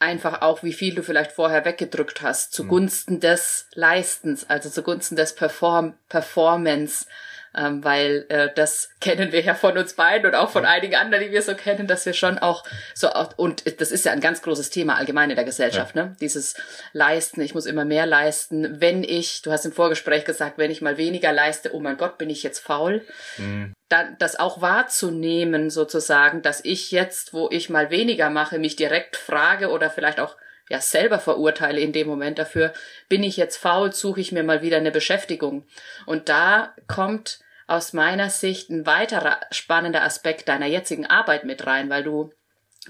einfach 0.00 0.42
auch, 0.42 0.64
wie 0.64 0.72
viel 0.72 0.94
du 0.94 1.02
vielleicht 1.02 1.32
vorher 1.32 1.64
weggedrückt 1.64 2.22
hast, 2.22 2.52
zugunsten 2.52 3.14
mhm. 3.14 3.20
des 3.20 3.68
Leistens, 3.74 4.48
also 4.48 4.70
zugunsten 4.70 5.14
des 5.16 5.34
Perform 5.34 5.94
Performance 6.08 7.06
ähm, 7.56 7.84
weil 7.84 8.26
äh, 8.28 8.48
das 8.54 8.90
kennen 9.00 9.32
wir 9.32 9.40
ja 9.40 9.54
von 9.54 9.76
uns 9.78 9.94
beiden 9.94 10.26
und 10.26 10.34
auch 10.34 10.50
von 10.50 10.64
einigen 10.64 10.94
anderen, 10.94 11.24
die 11.24 11.30
wir 11.30 11.42
so 11.42 11.54
kennen, 11.54 11.86
dass 11.86 12.06
wir 12.06 12.12
schon 12.12 12.38
auch 12.38 12.64
so 12.94 13.10
auch, 13.10 13.36
und 13.36 13.80
das 13.80 13.90
ist 13.90 14.04
ja 14.04 14.12
ein 14.12 14.20
ganz 14.20 14.42
großes 14.42 14.70
Thema 14.70 14.96
allgemein 14.96 15.30
in 15.30 15.36
der 15.36 15.44
Gesellschaft, 15.44 15.96
ja. 15.96 16.06
ne? 16.06 16.16
Dieses 16.20 16.54
Leisten, 16.92 17.40
ich 17.40 17.54
muss 17.54 17.66
immer 17.66 17.84
mehr 17.84 18.06
leisten. 18.06 18.80
Wenn 18.80 19.02
ich, 19.02 19.42
du 19.42 19.52
hast 19.52 19.64
im 19.64 19.72
Vorgespräch 19.72 20.24
gesagt, 20.24 20.58
wenn 20.58 20.70
ich 20.70 20.82
mal 20.82 20.96
weniger 20.96 21.32
leiste, 21.32 21.74
oh 21.74 21.80
mein 21.80 21.96
Gott, 21.96 22.18
bin 22.18 22.30
ich 22.30 22.42
jetzt 22.42 22.60
faul. 22.60 23.04
Mhm. 23.36 23.72
Dann 23.88 24.16
das 24.18 24.38
auch 24.38 24.60
wahrzunehmen, 24.60 25.70
sozusagen, 25.70 26.42
dass 26.42 26.64
ich 26.64 26.90
jetzt, 26.90 27.32
wo 27.32 27.48
ich 27.50 27.70
mal 27.70 27.90
weniger 27.90 28.30
mache, 28.30 28.58
mich 28.58 28.76
direkt 28.76 29.16
frage 29.16 29.70
oder 29.70 29.90
vielleicht 29.90 30.20
auch 30.20 30.36
ja 30.68 30.80
selber 30.80 31.18
verurteile 31.18 31.80
in 31.80 31.92
dem 31.92 32.06
Moment 32.06 32.38
dafür, 32.38 32.72
bin 33.08 33.22
ich 33.22 33.36
jetzt 33.36 33.56
faul, 33.56 33.92
suche 33.92 34.20
ich 34.20 34.32
mir 34.32 34.42
mal 34.42 34.62
wieder 34.62 34.76
eine 34.76 34.90
Beschäftigung. 34.90 35.66
Und 36.06 36.28
da 36.28 36.74
kommt 36.86 37.40
aus 37.66 37.92
meiner 37.92 38.30
Sicht 38.30 38.70
ein 38.70 38.86
weiterer 38.86 39.40
spannender 39.50 40.02
Aspekt 40.02 40.48
deiner 40.48 40.66
jetzigen 40.66 41.06
Arbeit 41.06 41.44
mit 41.44 41.66
rein, 41.66 41.90
weil 41.90 42.02
du 42.02 42.32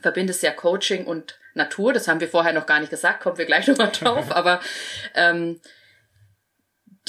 verbindest 0.00 0.42
ja 0.42 0.52
Coaching 0.52 1.06
und 1.06 1.38
Natur, 1.54 1.92
das 1.92 2.06
haben 2.06 2.20
wir 2.20 2.28
vorher 2.28 2.52
noch 2.52 2.66
gar 2.66 2.78
nicht 2.78 2.90
gesagt, 2.90 3.20
kommen 3.20 3.38
wir 3.38 3.46
gleich 3.46 3.66
nochmal 3.66 3.90
drauf, 3.90 4.30
aber 4.30 4.60
ähm, 5.14 5.60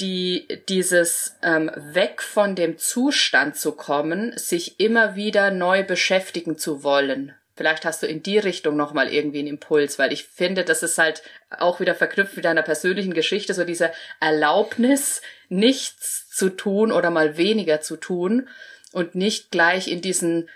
die, 0.00 0.48
dieses 0.68 1.36
ähm, 1.42 1.70
weg 1.76 2.22
von 2.22 2.56
dem 2.56 2.78
Zustand 2.78 3.56
zu 3.56 3.72
kommen, 3.72 4.36
sich 4.36 4.80
immer 4.80 5.14
wieder 5.14 5.50
neu 5.50 5.84
beschäftigen 5.84 6.58
zu 6.58 6.82
wollen 6.82 7.34
Vielleicht 7.60 7.84
hast 7.84 8.02
du 8.02 8.06
in 8.06 8.22
die 8.22 8.38
Richtung 8.38 8.74
nochmal 8.74 9.12
irgendwie 9.12 9.40
einen 9.40 9.48
Impuls, 9.48 9.98
weil 9.98 10.14
ich 10.14 10.24
finde, 10.24 10.64
das 10.64 10.82
ist 10.82 10.96
halt 10.96 11.22
auch 11.50 11.78
wieder 11.78 11.94
verknüpft 11.94 12.34
mit 12.34 12.46
deiner 12.46 12.62
persönlichen 12.62 13.12
Geschichte, 13.12 13.52
so 13.52 13.64
diese 13.64 13.92
Erlaubnis, 14.18 15.20
nichts 15.50 16.26
zu 16.30 16.48
tun 16.48 16.90
oder 16.90 17.10
mal 17.10 17.36
weniger 17.36 17.82
zu 17.82 17.98
tun 17.98 18.48
und 18.92 19.14
nicht 19.14 19.50
gleich 19.50 19.88
in 19.88 20.00
diesen 20.00 20.48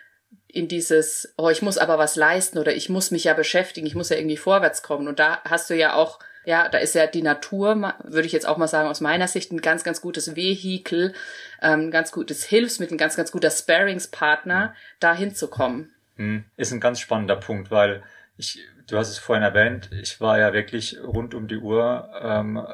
in 0.48 0.66
dieses, 0.66 1.34
oh, 1.36 1.50
ich 1.50 1.60
muss 1.60 1.76
aber 1.76 1.98
was 1.98 2.16
leisten 2.16 2.56
oder 2.56 2.74
ich 2.74 2.88
muss 2.88 3.10
mich 3.10 3.24
ja 3.24 3.34
beschäftigen, 3.34 3.86
ich 3.86 3.94
muss 3.94 4.08
ja 4.08 4.16
irgendwie 4.16 4.38
vorwärts 4.38 4.82
kommen. 4.82 5.06
Und 5.06 5.18
da 5.18 5.42
hast 5.44 5.68
du 5.68 5.74
ja 5.74 5.92
auch, 5.96 6.20
ja, 6.46 6.70
da 6.70 6.78
ist 6.78 6.94
ja 6.94 7.06
die 7.06 7.20
Natur, 7.20 7.92
würde 8.02 8.26
ich 8.26 8.32
jetzt 8.32 8.48
auch 8.48 8.56
mal 8.56 8.66
sagen, 8.66 8.88
aus 8.88 9.02
meiner 9.02 9.28
Sicht 9.28 9.52
ein 9.52 9.60
ganz, 9.60 9.84
ganz 9.84 10.00
gutes 10.00 10.36
Vehikel, 10.36 11.12
ähm, 11.60 11.88
ein 11.88 11.90
ganz 11.90 12.12
gutes 12.12 12.44
Hilfsmittel, 12.44 12.94
ein 12.94 12.98
ganz, 12.98 13.14
ganz 13.14 13.30
guter 13.30 13.50
Sparingspartner, 13.50 14.74
da 15.00 15.14
hinzukommen. 15.14 15.93
Hm, 16.16 16.44
ist 16.56 16.72
ein 16.72 16.80
ganz 16.80 17.00
spannender 17.00 17.36
Punkt, 17.36 17.70
weil 17.70 18.02
ich, 18.36 18.60
du 18.86 18.96
hast 18.96 19.08
es 19.08 19.18
vorhin 19.18 19.42
erwähnt, 19.42 19.90
ich 19.92 20.20
war 20.20 20.38
ja 20.38 20.52
wirklich 20.52 20.98
rund 21.02 21.34
um 21.34 21.48
die 21.48 21.58
Uhr, 21.58 22.10
ähm, 22.20 22.64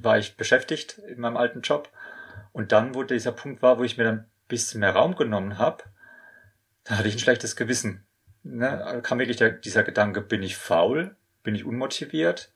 war 0.00 0.18
ich 0.18 0.36
beschäftigt 0.36 0.98
in 0.98 1.20
meinem 1.20 1.36
alten 1.36 1.62
Job. 1.62 1.90
Und 2.52 2.72
dann, 2.72 2.94
wo 2.94 3.02
dieser 3.02 3.32
Punkt 3.32 3.62
war, 3.62 3.78
wo 3.78 3.84
ich 3.84 3.98
mir 3.98 4.04
dann 4.04 4.18
ein 4.18 4.30
bisschen 4.48 4.80
mehr 4.80 4.94
Raum 4.94 5.16
genommen 5.16 5.58
habe, 5.58 5.84
da 6.84 6.98
hatte 6.98 7.08
ich 7.08 7.16
ein 7.16 7.20
schlechtes 7.20 7.56
Gewissen. 7.56 8.06
Ne? 8.42 8.82
Da 8.84 9.00
kam 9.00 9.18
wirklich 9.18 9.36
der, 9.36 9.50
dieser 9.50 9.82
Gedanke, 9.82 10.20
bin 10.20 10.42
ich 10.42 10.56
faul? 10.56 11.16
Bin 11.42 11.54
ich 11.54 11.64
unmotiviert? 11.64 12.52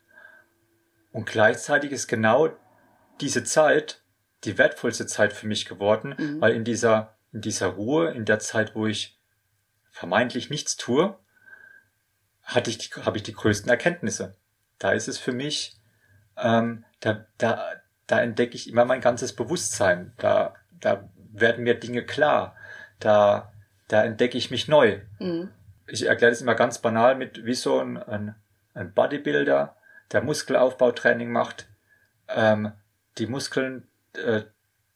Und 1.12 1.27
gleichzeitig 1.27 1.93
ist 1.93 2.07
genau 2.07 2.51
diese 3.21 3.45
Zeit 3.45 4.03
die 4.45 4.57
wertvollste 4.57 5.07
Zeit 5.07 5.33
für 5.33 5.47
mich 5.47 5.66
geworden, 5.66 6.14
mhm. 6.16 6.40
weil 6.40 6.55
in 6.55 6.64
dieser, 6.64 7.16
in 7.33 7.43
dieser 7.43 7.66
Ruhe, 7.66 8.11
in 8.12 8.25
der 8.25 8.38
Zeit, 8.38 8.75
wo 8.75 8.87
ich 8.87 9.19
vermeintlich 9.90 10.50
nichts 10.50 10.76
tue, 10.76 11.16
hatte 12.42 12.70
ich 12.70 12.79
die, 12.79 12.88
habe 13.03 13.16
ich 13.16 13.22
die 13.22 13.33
größten 13.33 13.70
Erkenntnisse. 13.70 14.35
Da 14.79 14.92
ist 14.92 15.09
es 15.09 15.18
für 15.18 15.33
mich, 15.33 15.76
ähm, 16.37 16.85
da, 17.00 17.26
da, 17.38 17.64
da 18.07 18.20
entdecke 18.20 18.57
ich 18.57 18.68
immer 18.68 18.85
mein 18.85 19.00
ganzes 19.00 19.35
Bewusstsein. 19.35 20.12
Da, 20.18 20.55
da 20.81 21.09
werden 21.33 21.64
mir 21.64 21.79
Dinge 21.79 22.05
klar. 22.05 22.57
Da, 22.98 23.53
da 23.88 24.05
entdecke 24.05 24.38
ich 24.38 24.50
mich 24.50 24.68
neu. 24.68 25.00
Mhm. 25.18 25.50
Ich 25.87 26.07
erkläre 26.07 26.33
das 26.33 26.40
immer 26.40 26.55
ganz 26.55 26.79
banal 26.79 27.16
mit 27.16 27.44
wie 27.44 27.55
so 27.55 27.81
ein, 27.81 27.96
ein, 28.03 28.35
ein 28.74 28.92
Bodybuilder, 28.92 29.76
der 30.12 30.22
Muskelaufbautraining 30.22 31.31
macht, 31.31 31.68
ähm, 32.29 32.72
die 33.18 33.26
Muskeln, 33.26 33.88
äh, 34.14 34.42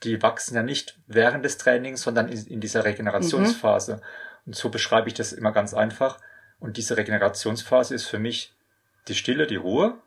die 0.02 0.22
wachsen 0.22 0.54
ja 0.56 0.62
nicht 0.62 0.98
während 1.06 1.44
des 1.44 1.58
Trainings, 1.58 2.02
sondern 2.02 2.28
in, 2.28 2.46
in 2.46 2.60
dieser 2.60 2.84
Regenerationsphase. 2.84 3.96
Mhm. 3.96 4.00
Und 4.46 4.54
so 4.54 4.68
beschreibe 4.68 5.08
ich 5.08 5.14
das 5.14 5.32
immer 5.32 5.52
ganz 5.52 5.74
einfach. 5.74 6.18
Und 6.58 6.76
diese 6.76 6.96
Regenerationsphase 6.96 7.94
ist 7.94 8.06
für 8.06 8.18
mich 8.18 8.54
die 9.08 9.14
Stille, 9.14 9.46
die 9.46 9.56
Ruhe, 9.56 9.98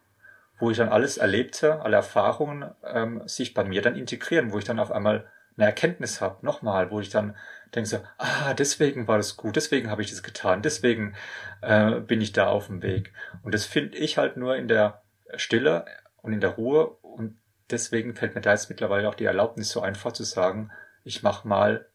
wo 0.59 0.71
ich 0.71 0.77
dann 0.77 0.89
alles 0.89 1.17
Erlebte, 1.17 1.81
alle 1.81 1.97
Erfahrungen 1.97 2.71
ähm, 2.83 3.21
sich 3.27 3.53
bei 3.53 3.63
mir 3.63 3.81
dann 3.81 3.95
integrieren, 3.95 4.51
wo 4.51 4.57
ich 4.57 4.65
dann 4.65 4.79
auf 4.79 4.91
einmal 4.91 5.27
eine 5.55 5.65
Erkenntnis 5.65 6.21
habe, 6.21 6.45
nochmal, 6.45 6.91
wo 6.91 6.99
ich 6.99 7.09
dann 7.09 7.35
denke 7.75 7.89
so, 7.89 7.99
ah, 8.17 8.53
deswegen 8.53 9.07
war 9.07 9.17
das 9.17 9.37
gut, 9.37 9.55
deswegen 9.55 9.89
habe 9.89 10.01
ich 10.01 10.09
das 10.09 10.23
getan, 10.23 10.61
deswegen 10.61 11.15
äh, 11.61 11.99
bin 11.99 12.21
ich 12.21 12.31
da 12.31 12.47
auf 12.47 12.67
dem 12.67 12.81
Weg. 12.81 13.13
Und 13.43 13.53
das 13.53 13.65
finde 13.65 13.97
ich 13.97 14.17
halt 14.17 14.37
nur 14.37 14.55
in 14.55 14.67
der 14.67 15.01
Stille 15.35 15.85
und 16.21 16.33
in 16.33 16.41
der 16.41 16.51
Ruhe 16.51 16.87
und 17.01 17.37
deswegen 17.69 18.15
fällt 18.15 18.35
mir 18.35 18.41
da 18.41 18.51
jetzt 18.51 18.69
mittlerweile 18.69 19.09
auch 19.09 19.15
die 19.15 19.25
Erlaubnis 19.25 19.69
so 19.69 19.81
einfach 19.81 20.13
zu 20.13 20.23
sagen, 20.23 20.71
ich 21.03 21.23
mache 21.23 21.47
mal 21.47 21.87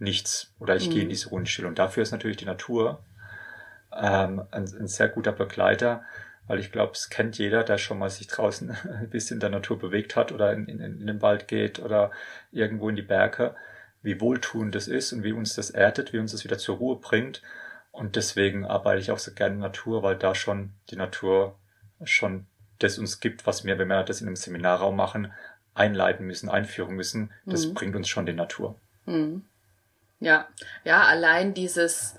nichts 0.00 0.52
oder 0.58 0.76
ich 0.76 0.88
mhm. 0.88 0.92
gehe 0.92 1.02
in 1.02 1.08
diese 1.08 1.28
Rundstille. 1.28 1.68
Und 1.68 1.78
dafür 1.78 2.02
ist 2.02 2.10
natürlich 2.10 2.36
die 2.36 2.46
Natur 2.46 3.02
ähm, 3.92 4.42
ein, 4.50 4.64
ein 4.64 4.88
sehr 4.88 5.08
guter 5.08 5.32
Begleiter, 5.32 6.02
weil 6.46 6.58
ich 6.58 6.72
glaube, 6.72 6.92
es 6.92 7.10
kennt 7.10 7.38
jeder, 7.38 7.62
der 7.62 7.78
schon 7.78 7.98
mal 7.98 8.10
sich 8.10 8.26
draußen 8.26 8.70
ein 9.00 9.10
bisschen 9.10 9.36
in 9.36 9.40
der 9.40 9.50
Natur 9.50 9.78
bewegt 9.78 10.16
hat 10.16 10.32
oder 10.32 10.52
in, 10.52 10.66
in, 10.66 10.80
in 10.80 11.06
den 11.06 11.22
Wald 11.22 11.48
geht 11.48 11.78
oder 11.78 12.10
irgendwo 12.50 12.88
in 12.88 12.96
die 12.96 13.02
Berge, 13.02 13.54
wie 14.02 14.20
wohltuend 14.20 14.74
das 14.74 14.88
ist 14.88 15.12
und 15.12 15.22
wie 15.22 15.32
uns 15.32 15.54
das 15.54 15.70
erdet, 15.70 16.12
wie 16.12 16.18
uns 16.18 16.32
das 16.32 16.44
wieder 16.44 16.58
zur 16.58 16.78
Ruhe 16.78 16.96
bringt. 16.96 17.42
Und 17.92 18.16
deswegen 18.16 18.64
arbeite 18.64 19.00
ich 19.00 19.10
auch 19.10 19.18
so 19.18 19.32
gerne 19.32 19.56
in 19.56 19.60
Natur, 19.60 20.02
weil 20.02 20.16
da 20.16 20.34
schon 20.34 20.72
die 20.90 20.96
Natur 20.96 21.56
schon 22.04 22.46
das 22.78 22.98
uns 22.98 23.20
gibt, 23.20 23.46
was 23.46 23.64
wir, 23.64 23.78
wenn 23.78 23.88
wir 23.88 24.02
das 24.04 24.20
in 24.20 24.26
einem 24.26 24.36
Seminarraum 24.36 24.96
machen, 24.96 25.32
einleiten 25.74 26.26
müssen, 26.26 26.48
einführen 26.48 26.94
müssen. 26.96 27.30
Das 27.44 27.66
mhm. 27.66 27.74
bringt 27.74 27.96
uns 27.96 28.08
schon 28.08 28.26
die 28.26 28.32
Natur. 28.32 28.76
Mhm. 29.06 29.44
Ja, 30.20 30.48
ja, 30.84 31.02
allein 31.04 31.54
dieses, 31.54 32.14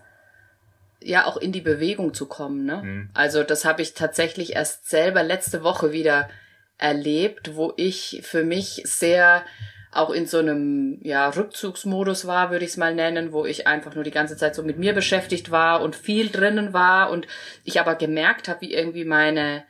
ja, 1.00 1.26
auch 1.26 1.38
in 1.38 1.52
die 1.52 1.62
Bewegung 1.62 2.14
zu 2.14 2.26
kommen, 2.26 2.66
ne? 2.66 2.82
Mhm. 2.84 3.10
Also 3.14 3.44
das 3.44 3.64
habe 3.64 3.82
ich 3.82 3.94
tatsächlich 3.94 4.54
erst 4.54 4.90
selber 4.90 5.24
letzte 5.24 5.64
Woche 5.64 5.92
wieder 5.92 6.30
erlebt, 6.78 7.56
wo 7.56 7.74
ich 7.78 8.22
für 8.24 8.44
mich 8.44 8.82
sehr 8.86 9.46
auch 9.92 10.10
in 10.10 10.26
so 10.26 10.40
einem 10.40 11.00
ja, 11.04 11.30
Rückzugsmodus 11.30 12.26
war, 12.26 12.50
würde 12.50 12.64
ich 12.64 12.72
es 12.72 12.78
mal 12.78 12.96
nennen, 12.96 13.34
wo 13.34 13.46
ich 13.46 13.68
einfach 13.68 13.94
nur 13.94 14.06
die 14.06 14.12
ganze 14.12 14.38
Zeit 14.38 14.56
so 14.56 14.64
mit 14.64 14.80
mir 14.80 14.94
beschäftigt 14.94 15.52
war 15.52 15.82
und 15.82 15.96
viel 15.96 16.30
drinnen 16.30 16.74
war 16.74 17.12
und 17.12 17.28
ich 17.66 17.80
aber 17.80 17.96
gemerkt 17.96 18.48
habe, 18.48 18.62
wie 18.62 18.74
irgendwie 18.74 19.06
meine 19.06 19.64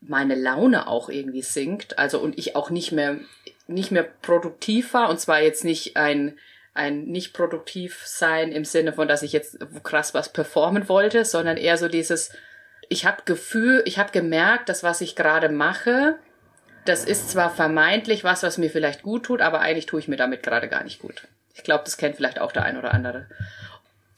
meine 0.00 0.34
Laune 0.34 0.86
auch 0.86 1.10
irgendwie 1.10 1.42
sinkt, 1.42 1.98
also 1.98 2.20
und 2.20 2.38
ich 2.38 2.56
auch 2.56 2.70
nicht 2.70 2.90
mehr 2.90 3.16
nicht 3.66 3.90
mehr 3.90 4.02
produktiv 4.02 4.94
war 4.94 5.10
und 5.10 5.20
zwar 5.20 5.42
jetzt 5.42 5.62
nicht 5.62 5.98
ein 5.98 6.38
ein 6.74 7.04
nicht 7.06 7.32
produktiv 7.32 8.02
sein 8.04 8.52
im 8.52 8.64
Sinne 8.64 8.92
von, 8.92 9.08
dass 9.08 9.22
ich 9.22 9.32
jetzt 9.32 9.58
krass 9.82 10.14
was 10.14 10.32
performen 10.32 10.88
wollte, 10.88 11.24
sondern 11.24 11.56
eher 11.56 11.76
so 11.76 11.88
dieses 11.88 12.30
ich 12.90 13.06
habe 13.06 13.22
Gefühl, 13.24 13.82
ich 13.86 13.98
habe 13.98 14.10
gemerkt, 14.10 14.68
dass 14.68 14.82
was 14.82 15.00
ich 15.00 15.14
gerade 15.14 15.48
mache, 15.48 16.18
das 16.84 17.04
ist 17.04 17.30
zwar 17.30 17.48
vermeintlich 17.54 18.24
was, 18.24 18.42
was 18.42 18.58
mir 18.58 18.68
vielleicht 18.68 19.02
gut 19.02 19.24
tut, 19.24 19.40
aber 19.40 19.60
eigentlich 19.60 19.86
tue 19.86 20.00
ich 20.00 20.08
mir 20.08 20.16
damit 20.16 20.42
gerade 20.42 20.68
gar 20.68 20.82
nicht 20.82 20.98
gut. 20.98 21.28
Ich 21.54 21.62
glaube, 21.62 21.84
das 21.84 21.96
kennt 21.96 22.16
vielleicht 22.16 22.40
auch 22.40 22.50
der 22.50 22.64
ein 22.64 22.76
oder 22.76 22.92
andere. 22.92 23.26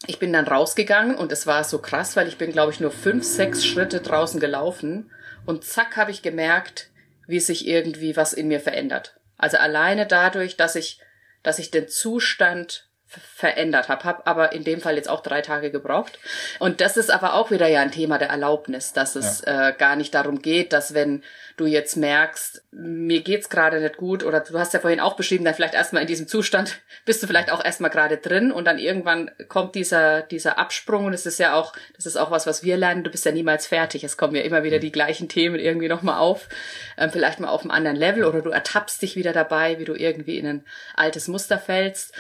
Ich 0.07 0.19
bin 0.19 0.33
dann 0.33 0.49
rausgegangen 0.49 1.17
und 1.17 1.33
es 1.33 1.47
war 1.47 1.65
so 1.65 1.81
krass, 1.81 2.17
weil 2.17 2.27
ich 2.29 2.39
bin, 2.39 2.51
glaube 2.51 2.73
ich, 2.73 2.81
nur 2.81 2.91
fünf, 2.91 3.25
sechs 3.25 3.65
Schritte 3.65 4.01
draußen 4.01 4.41
gelaufen 4.41 5.11
und 5.45 5.65
zack 5.65 5.99
habe 5.99 6.11
ich 6.11 6.23
gemerkt, 6.23 6.89
wie 7.27 7.41
sich 7.41 7.69
irgendwie 7.69 8.17
was 8.17 8.33
in 8.33 8.49
mir 8.49 8.61
verändert. 8.61 9.17
Also 9.37 9.59
alleine 9.59 10.07
dadurch, 10.07 10.57
dass 10.57 10.77
ich, 10.77 10.99
dass 11.43 11.59
ich 11.59 11.71
den 11.71 11.89
Zustand 11.89 12.89
verändert 13.35 13.89
habe, 13.89 14.05
habe 14.05 14.27
aber 14.27 14.53
in 14.53 14.65
dem 14.65 14.81
Fall 14.81 14.97
jetzt 14.97 15.09
auch 15.09 15.23
drei 15.23 15.41
Tage 15.41 15.71
gebraucht. 15.71 16.19
Und 16.59 16.81
das 16.81 16.97
ist 16.97 17.11
aber 17.11 17.35
auch 17.35 17.51
wieder 17.51 17.69
ja 17.69 17.81
ein 17.81 17.91
Thema 17.91 18.19
der 18.19 18.29
Erlaubnis, 18.29 18.93
dass 18.93 19.17
es 19.17 19.43
ja. 19.47 19.69
äh, 19.69 19.73
gar 19.77 19.97
nicht 19.97 20.15
darum 20.15 20.41
geht, 20.41 20.73
dass 20.73 20.95
wenn 20.95 21.23
du 21.57 21.67
jetzt 21.67 21.97
merkst, 21.97 22.63
mir 22.73 23.21
geht's 23.21 23.51
gerade 23.51 23.81
nicht 23.81 23.97
gut 23.97 24.25
oder 24.25 24.41
du 24.41 24.59
hast 24.59 24.73
ja 24.75 24.81
vorhin 24.81 25.01
auch 25.01 25.17
beschrieben, 25.17 25.45
dann 25.45 25.55
vielleicht 25.55 25.75
erstmal 25.75 26.03
in 26.03 26.09
diesem 26.09 26.27
Zustand 26.27 26.81
bist 27.05 27.23
du 27.23 27.27
vielleicht 27.27 27.51
auch 27.51 27.65
erstmal 27.65 27.91
gerade 27.91 28.17
drin 28.17 28.53
und 28.53 28.65
dann 28.65 28.79
irgendwann 28.79 29.31
kommt 29.49 29.75
dieser 29.75 30.23
dieser 30.23 30.59
Absprung 30.59 31.07
und 31.07 31.13
es 31.13 31.27
ist 31.27 31.39
ja 31.39 31.55
auch, 31.55 31.75
das 31.97 32.07
ist 32.07 32.17
auch 32.17 32.31
was, 32.31 32.47
was 32.47 32.63
wir 32.63 32.77
lernen, 32.77 33.05
du 33.05 33.11
bist 33.11 33.25
ja 33.25 33.33
niemals 33.33 33.67
fertig. 33.67 34.05
Es 34.05 34.17
kommen 34.17 34.35
ja 34.35 34.43
immer 34.43 34.63
wieder 34.63 34.79
die 34.79 34.93
gleichen 34.93 35.29
Themen 35.29 35.57
irgendwie 35.57 35.89
nochmal 35.89 36.19
auf, 36.19 36.49
ähm, 36.97 37.11
vielleicht 37.11 37.41
mal 37.41 37.49
auf 37.49 37.63
einem 37.63 37.71
anderen 37.71 37.97
Level 37.97 38.25
oder 38.25 38.41
du 38.41 38.51
ertappst 38.51 39.03
dich 39.03 39.17
wieder 39.17 39.33
dabei, 39.33 39.79
wie 39.79 39.85
du 39.85 39.95
irgendwie 39.95 40.39
in 40.39 40.47
ein 40.47 40.65
altes 40.95 41.29
Muster 41.29 41.59
fällst. 41.59 42.15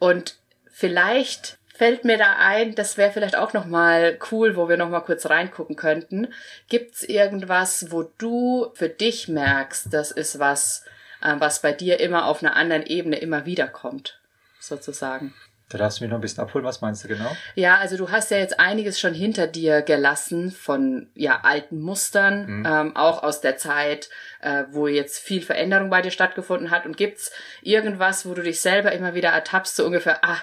Und 0.00 0.36
vielleicht 0.72 1.58
fällt 1.72 2.04
mir 2.04 2.18
da 2.18 2.36
ein, 2.38 2.74
das 2.74 2.96
wäre 2.96 3.12
vielleicht 3.12 3.36
auch 3.36 3.52
noch 3.52 3.66
mal 3.66 4.18
cool, 4.32 4.56
wo 4.56 4.68
wir 4.68 4.76
noch 4.76 4.88
mal 4.88 5.00
kurz 5.00 5.26
reingucken 5.26 5.76
könnten. 5.76 6.28
Gibt's 6.68 7.02
irgendwas, 7.02 7.92
wo 7.92 8.02
du 8.02 8.70
für 8.74 8.88
dich 8.88 9.28
merkst, 9.28 9.92
das 9.92 10.10
ist 10.10 10.38
was, 10.38 10.84
äh, 11.22 11.36
was 11.38 11.62
bei 11.62 11.72
dir 11.72 12.00
immer 12.00 12.26
auf 12.26 12.42
einer 12.42 12.56
anderen 12.56 12.84
Ebene 12.84 13.18
immer 13.18 13.46
wieder 13.46 13.68
kommt, 13.68 14.18
sozusagen? 14.58 15.34
Da 15.70 15.78
darfst 15.78 16.00
du 16.00 16.04
mich 16.04 16.10
noch 16.10 16.18
ein 16.18 16.20
bisschen 16.20 16.42
abholen. 16.42 16.64
Was 16.64 16.80
meinst 16.80 17.04
du 17.04 17.08
genau? 17.08 17.30
Ja, 17.54 17.76
also 17.76 17.96
du 17.96 18.10
hast 18.10 18.30
ja 18.32 18.38
jetzt 18.38 18.58
einiges 18.58 18.98
schon 18.98 19.14
hinter 19.14 19.46
dir 19.46 19.82
gelassen 19.82 20.50
von 20.50 21.08
ja 21.14 21.40
alten 21.42 21.80
Mustern, 21.80 22.46
mhm. 22.46 22.66
ähm, 22.66 22.96
auch 22.96 23.22
aus 23.22 23.40
der 23.40 23.56
Zeit, 23.56 24.10
äh, 24.40 24.64
wo 24.72 24.88
jetzt 24.88 25.20
viel 25.20 25.42
Veränderung 25.42 25.88
bei 25.88 26.02
dir 26.02 26.10
stattgefunden 26.10 26.72
hat. 26.72 26.86
Und 26.86 26.96
gibt's 26.96 27.30
irgendwas, 27.62 28.26
wo 28.26 28.34
du 28.34 28.42
dich 28.42 28.60
selber 28.60 28.90
immer 28.90 29.14
wieder 29.14 29.30
ertappst, 29.30 29.76
so 29.76 29.86
ungefähr, 29.86 30.18
ah, 30.24 30.42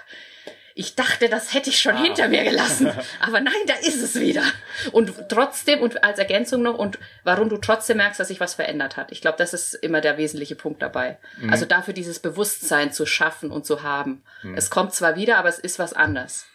ich 0.78 0.94
dachte, 0.96 1.28
das 1.28 1.54
hätte 1.56 1.72
ich 1.72 1.82
schon 1.82 1.96
ah. 1.96 2.04
hinter 2.04 2.30
mir 2.30 2.44
gelassen. 2.44 2.92
Aber 3.20 3.42
nein, 3.42 3.54
da 3.66 3.74
ist 3.74 4.02
es 4.02 4.20
wieder. 4.20 4.44
Und 4.92 5.12
trotzdem, 5.28 5.82
und 5.82 6.04
als 6.04 6.20
Ergänzung 6.20 6.62
noch, 6.62 6.78
und 6.78 7.00
warum 7.24 7.50
du 7.50 7.58
trotzdem 7.58 7.98
merkst, 7.98 8.20
dass 8.20 8.28
sich 8.28 8.40
was 8.40 8.54
verändert 8.54 8.96
hat. 8.96 9.12
Ich 9.12 9.22
glaube, 9.22 9.40
das 9.40 9.54
ist 9.54 9.74
immer 9.74 10.02
der 10.02 10.18
wesentliche 10.18 10.56
Punkt 10.56 10.82
dabei. 10.84 11.18
Mhm. 11.40 11.52
Also 11.52 11.66
dafür 11.66 11.96
dieses 11.96 12.20
Bewusstsein 12.20 12.92
zu 12.92 13.08
schaffen 13.08 13.50
und 13.50 13.66
zu 13.66 13.82
haben. 13.82 14.24
Mhm. 14.44 14.56
Es 14.56 14.70
kommt 14.70 14.94
zwar 14.94 15.16
wieder, 15.16 15.38
aber 15.38 15.50
es 15.50 15.58
ist 15.58 15.80
was 15.80 15.94
anders. 15.94 16.46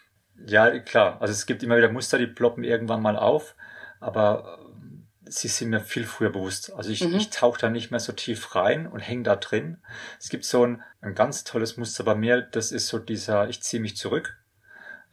Ja, 0.45 0.79
klar. 0.79 1.17
Also 1.19 1.33
es 1.33 1.45
gibt 1.45 1.61
immer 1.61 1.75
wieder 1.75 1.91
Muster, 1.91 2.17
die 2.17 2.27
ploppen 2.27 2.63
irgendwann 2.63 3.01
mal 3.01 3.17
auf. 3.17 3.55
Aber 3.99 4.62
sie 5.33 5.47
sind 5.47 5.69
mir 5.69 5.79
viel 5.79 6.05
früher 6.05 6.29
bewusst. 6.29 6.73
Also 6.73 6.89
ich, 6.89 7.03
mhm. 7.03 7.15
ich 7.15 7.29
tauche 7.29 7.59
da 7.59 7.69
nicht 7.69 7.91
mehr 7.91 7.99
so 7.99 8.13
tief 8.13 8.55
rein 8.55 8.87
und 8.87 8.99
hänge 8.99 9.23
da 9.23 9.35
drin. 9.35 9.77
Es 10.19 10.29
gibt 10.29 10.45
so 10.45 10.65
ein, 10.65 10.83
ein 11.01 11.15
ganz 11.15 11.43
tolles 11.43 11.77
Muster 11.77 12.03
bei 12.03 12.15
mir, 12.15 12.41
das 12.41 12.71
ist 12.71 12.87
so 12.87 12.99
dieser, 12.99 13.49
ich 13.49 13.61
ziehe 13.61 13.81
mich 13.81 13.97
zurück. 13.97 14.37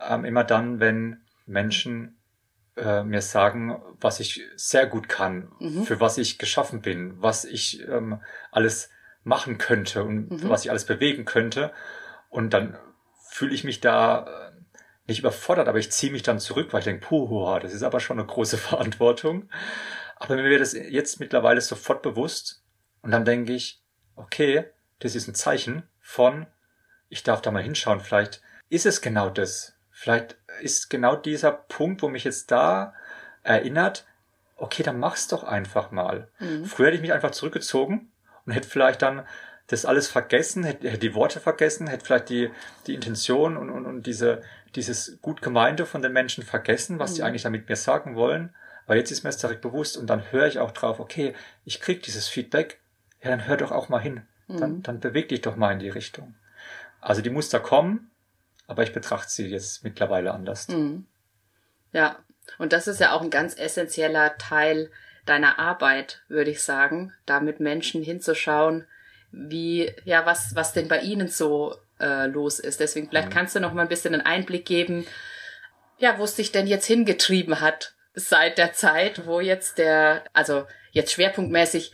Ähm, 0.00 0.24
immer 0.24 0.44
dann, 0.44 0.80
wenn 0.80 1.22
Menschen 1.46 2.16
äh, 2.76 3.02
mir 3.02 3.22
sagen, 3.22 3.82
was 4.00 4.20
ich 4.20 4.42
sehr 4.56 4.86
gut 4.86 5.08
kann, 5.08 5.52
mhm. 5.58 5.84
für 5.84 6.00
was 6.00 6.18
ich 6.18 6.38
geschaffen 6.38 6.80
bin, 6.80 7.20
was 7.20 7.44
ich 7.44 7.86
ähm, 7.88 8.20
alles 8.50 8.90
machen 9.22 9.58
könnte 9.58 10.04
und 10.04 10.30
mhm. 10.30 10.48
was 10.48 10.64
ich 10.64 10.70
alles 10.70 10.86
bewegen 10.86 11.24
könnte. 11.24 11.72
Und 12.28 12.54
dann 12.54 12.78
fühle 13.28 13.54
ich 13.54 13.64
mich 13.64 13.80
da 13.80 14.26
äh, 14.26 14.50
nicht 15.06 15.20
überfordert, 15.20 15.68
aber 15.68 15.78
ich 15.78 15.92
ziehe 15.92 16.12
mich 16.12 16.22
dann 16.22 16.38
zurück, 16.38 16.72
weil 16.72 16.80
ich 16.80 16.84
denke, 16.84 17.06
puh, 17.06 17.58
das 17.60 17.74
ist 17.74 17.82
aber 17.82 18.00
schon 18.00 18.18
eine 18.18 18.26
große 18.26 18.56
Verantwortung. 18.58 19.48
Aber 20.20 20.36
mir 20.36 20.44
wird 20.44 20.60
das 20.60 20.74
jetzt 20.74 21.18
mittlerweile 21.18 21.60
sofort 21.60 22.02
bewusst 22.02 22.62
und 23.02 23.10
dann 23.10 23.24
denke 23.24 23.52
ich, 23.52 23.82
okay, 24.16 24.66
das 25.00 25.14
ist 25.14 25.26
ein 25.26 25.34
Zeichen 25.34 25.82
von, 26.00 26.46
ich 27.08 27.22
darf 27.22 27.40
da 27.42 27.50
mal 27.50 27.62
hinschauen, 27.62 28.00
vielleicht 28.00 28.42
ist 28.68 28.86
es 28.86 29.00
genau 29.00 29.30
das. 29.30 29.74
Vielleicht 29.90 30.36
ist 30.60 30.90
genau 30.90 31.16
dieser 31.16 31.52
Punkt, 31.52 32.02
wo 32.02 32.08
mich 32.08 32.24
jetzt 32.24 32.50
da 32.50 32.94
erinnert, 33.42 34.06
okay, 34.56 34.82
dann 34.82 34.98
mach's 34.98 35.26
doch 35.26 35.42
einfach 35.42 35.90
mal. 35.90 36.28
Mhm. 36.38 36.66
Früher 36.66 36.88
hätte 36.88 36.96
ich 36.96 37.02
mich 37.02 37.12
einfach 37.12 37.30
zurückgezogen 37.30 38.12
und 38.44 38.52
hätte 38.52 38.68
vielleicht 38.68 39.02
dann 39.02 39.26
das 39.68 39.86
alles 39.86 40.08
vergessen, 40.08 40.64
hätte, 40.64 40.88
hätte 40.88 40.98
die 40.98 41.14
Worte 41.14 41.40
vergessen, 41.40 41.86
hätte 41.86 42.04
vielleicht 42.04 42.28
die, 42.28 42.50
die 42.86 42.94
Intention 42.94 43.56
und, 43.56 43.70
und, 43.70 43.86
und 43.86 44.06
diese, 44.06 44.42
dieses 44.74 45.18
gut 45.22 45.40
gemeinte 45.40 45.86
von 45.86 46.02
den 46.02 46.12
Menschen 46.12 46.44
vergessen, 46.44 46.98
was 46.98 47.12
mhm. 47.12 47.14
die 47.14 47.22
eigentlich 47.22 47.42
damit 47.42 47.68
mir 47.68 47.76
sagen 47.76 48.16
wollen. 48.16 48.54
Weil 48.90 48.98
jetzt 48.98 49.12
ist 49.12 49.22
mir 49.22 49.28
das 49.28 49.36
direkt 49.36 49.60
bewusst 49.60 49.96
und 49.96 50.08
dann 50.10 50.32
höre 50.32 50.48
ich 50.48 50.58
auch 50.58 50.72
drauf, 50.72 50.98
okay, 50.98 51.32
ich 51.64 51.80
krieg 51.80 52.02
dieses 52.02 52.26
Feedback, 52.26 52.80
ja, 53.22 53.30
dann 53.30 53.46
hör 53.46 53.56
doch 53.56 53.70
auch 53.70 53.88
mal 53.88 54.00
hin. 54.00 54.22
Dann, 54.48 54.78
mhm. 54.78 54.82
dann 54.82 54.98
beweg 54.98 55.28
dich 55.28 55.42
doch 55.42 55.54
mal 55.54 55.70
in 55.70 55.78
die 55.78 55.90
Richtung. 55.90 56.34
Also 57.00 57.22
die 57.22 57.30
Muster 57.30 57.60
kommen, 57.60 58.10
aber 58.66 58.82
ich 58.82 58.92
betrachte 58.92 59.30
sie 59.30 59.46
jetzt 59.46 59.84
mittlerweile 59.84 60.34
anders. 60.34 60.66
Mhm. 60.66 61.06
Ja, 61.92 62.18
und 62.58 62.72
das 62.72 62.88
ist 62.88 62.98
ja 62.98 63.12
auch 63.12 63.22
ein 63.22 63.30
ganz 63.30 63.56
essentieller 63.56 64.36
Teil 64.38 64.90
deiner 65.24 65.60
Arbeit, 65.60 66.22
würde 66.26 66.50
ich 66.50 66.60
sagen, 66.60 67.12
da 67.26 67.38
mit 67.38 67.60
Menschen 67.60 68.02
hinzuschauen, 68.02 68.88
wie, 69.30 69.94
ja, 70.04 70.26
was, 70.26 70.56
was 70.56 70.72
denn 70.72 70.88
bei 70.88 70.98
ihnen 70.98 71.28
so 71.28 71.76
äh, 72.00 72.26
los 72.26 72.58
ist. 72.58 72.80
Deswegen 72.80 73.08
vielleicht 73.08 73.28
mhm. 73.28 73.34
kannst 73.34 73.54
du 73.54 73.60
noch 73.60 73.72
mal 73.72 73.82
ein 73.82 73.88
bisschen 73.88 74.14
einen 74.14 74.26
Einblick 74.26 74.66
geben, 74.66 75.06
ja, 75.98 76.18
wo 76.18 76.24
es 76.24 76.34
dich 76.34 76.50
denn 76.50 76.66
jetzt 76.66 76.86
hingetrieben 76.86 77.60
hat, 77.60 77.94
seit 78.28 78.58
der 78.58 78.72
Zeit, 78.72 79.26
wo 79.26 79.40
jetzt 79.40 79.78
der, 79.78 80.24
also 80.32 80.66
jetzt 80.92 81.12
schwerpunktmäßig, 81.12 81.92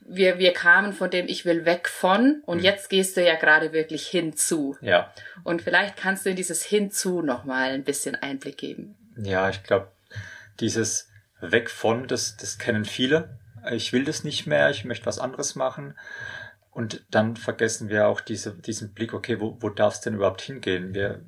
wir, 0.00 0.38
wir 0.38 0.52
kamen 0.52 0.92
von 0.92 1.10
dem 1.10 1.26
Ich 1.26 1.44
will 1.44 1.64
weg 1.64 1.88
von 1.88 2.42
und 2.44 2.58
mhm. 2.58 2.64
jetzt 2.64 2.90
gehst 2.90 3.16
du 3.16 3.24
ja 3.24 3.36
gerade 3.36 3.72
wirklich 3.72 4.06
hinzu. 4.06 4.76
Ja. 4.80 5.12
Und 5.44 5.62
vielleicht 5.62 5.96
kannst 5.96 6.26
du 6.26 6.30
in 6.30 6.36
dieses 6.36 6.62
Hinzu 6.62 7.22
nochmal 7.22 7.70
ein 7.70 7.84
bisschen 7.84 8.14
Einblick 8.16 8.58
geben. 8.58 8.96
Ja, 9.16 9.48
ich 9.48 9.62
glaube, 9.62 9.92
dieses 10.60 11.08
Weg 11.40 11.70
von, 11.70 12.08
das, 12.08 12.36
das 12.36 12.58
kennen 12.58 12.84
viele. 12.84 13.38
Ich 13.70 13.92
will 13.92 14.04
das 14.04 14.24
nicht 14.24 14.46
mehr, 14.46 14.70
ich 14.70 14.84
möchte 14.84 15.06
was 15.06 15.18
anderes 15.18 15.54
machen. 15.54 15.96
Und 16.70 17.04
dann 17.10 17.36
vergessen 17.36 17.88
wir 17.88 18.08
auch 18.08 18.20
diese, 18.20 18.54
diesen 18.54 18.94
Blick, 18.94 19.12
okay, 19.12 19.40
wo, 19.40 19.56
wo 19.60 19.68
darf 19.68 19.94
es 19.94 20.00
denn 20.00 20.14
überhaupt 20.14 20.40
hingehen? 20.40 20.94
Wir, 20.94 21.22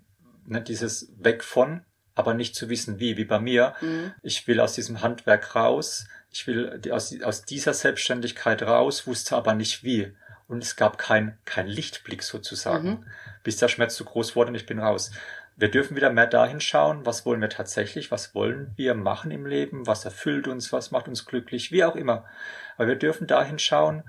ne, 0.47 0.63
dieses 0.63 1.13
Weg 1.19 1.45
von, 1.45 1.85
aber 2.15 2.35
nicht 2.35 2.55
zu 2.55 2.69
wissen, 2.69 3.01
wie, 3.01 3.17
wie 3.17 3.25
bei 3.25 3.39
mir. 3.39 3.75
Mhm. 3.81 4.13
Ich 4.23 4.47
will 4.47 4.61
aus 4.61 4.75
diesem 4.75 5.03
Handwerk 5.03 5.55
raus, 5.55 6.07
ich 6.31 6.47
will 6.47 6.81
aus, 6.91 7.15
aus 7.23 7.45
dieser 7.45 7.75
Selbstständigkeit 7.75 8.63
raus, 8.63 9.07
wusste 9.07 9.37
aber 9.37 9.55
nicht 9.55 9.85
wie. 9.85 10.13
Und 10.47 10.63
es 10.63 10.77
gab 10.77 10.99
kein, 10.99 11.39
kein 11.45 11.67
Lichtblick 11.67 12.23
sozusagen, 12.23 12.89
mhm. 12.89 13.07
bis 13.43 13.57
der 13.57 13.69
Schmerz 13.69 13.95
zu 13.95 14.05
groß 14.05 14.37
wurde 14.37 14.51
und 14.51 14.57
ich 14.57 14.67
bin 14.67 14.79
raus. 14.79 15.11
Wir 15.57 15.71
dürfen 15.71 15.97
wieder 15.97 16.11
mehr 16.11 16.27
dahin 16.27 16.61
schauen, 16.61 17.07
was 17.07 17.25
wollen 17.25 17.41
wir 17.41 17.49
tatsächlich, 17.49 18.11
was 18.11 18.35
wollen 18.35 18.73
wir 18.77 18.95
machen 18.95 19.31
im 19.31 19.47
Leben, 19.47 19.87
was 19.87 20.05
erfüllt 20.05 20.49
uns, 20.49 20.73
was 20.73 20.91
macht 20.91 21.07
uns 21.07 21.27
glücklich, 21.27 21.71
wie 21.71 21.85
auch 21.85 21.95
immer. 21.95 22.25
Aber 22.77 22.89
wir 22.89 22.97
dürfen 22.97 23.29
dahin 23.29 23.61
schauen, 23.61 24.03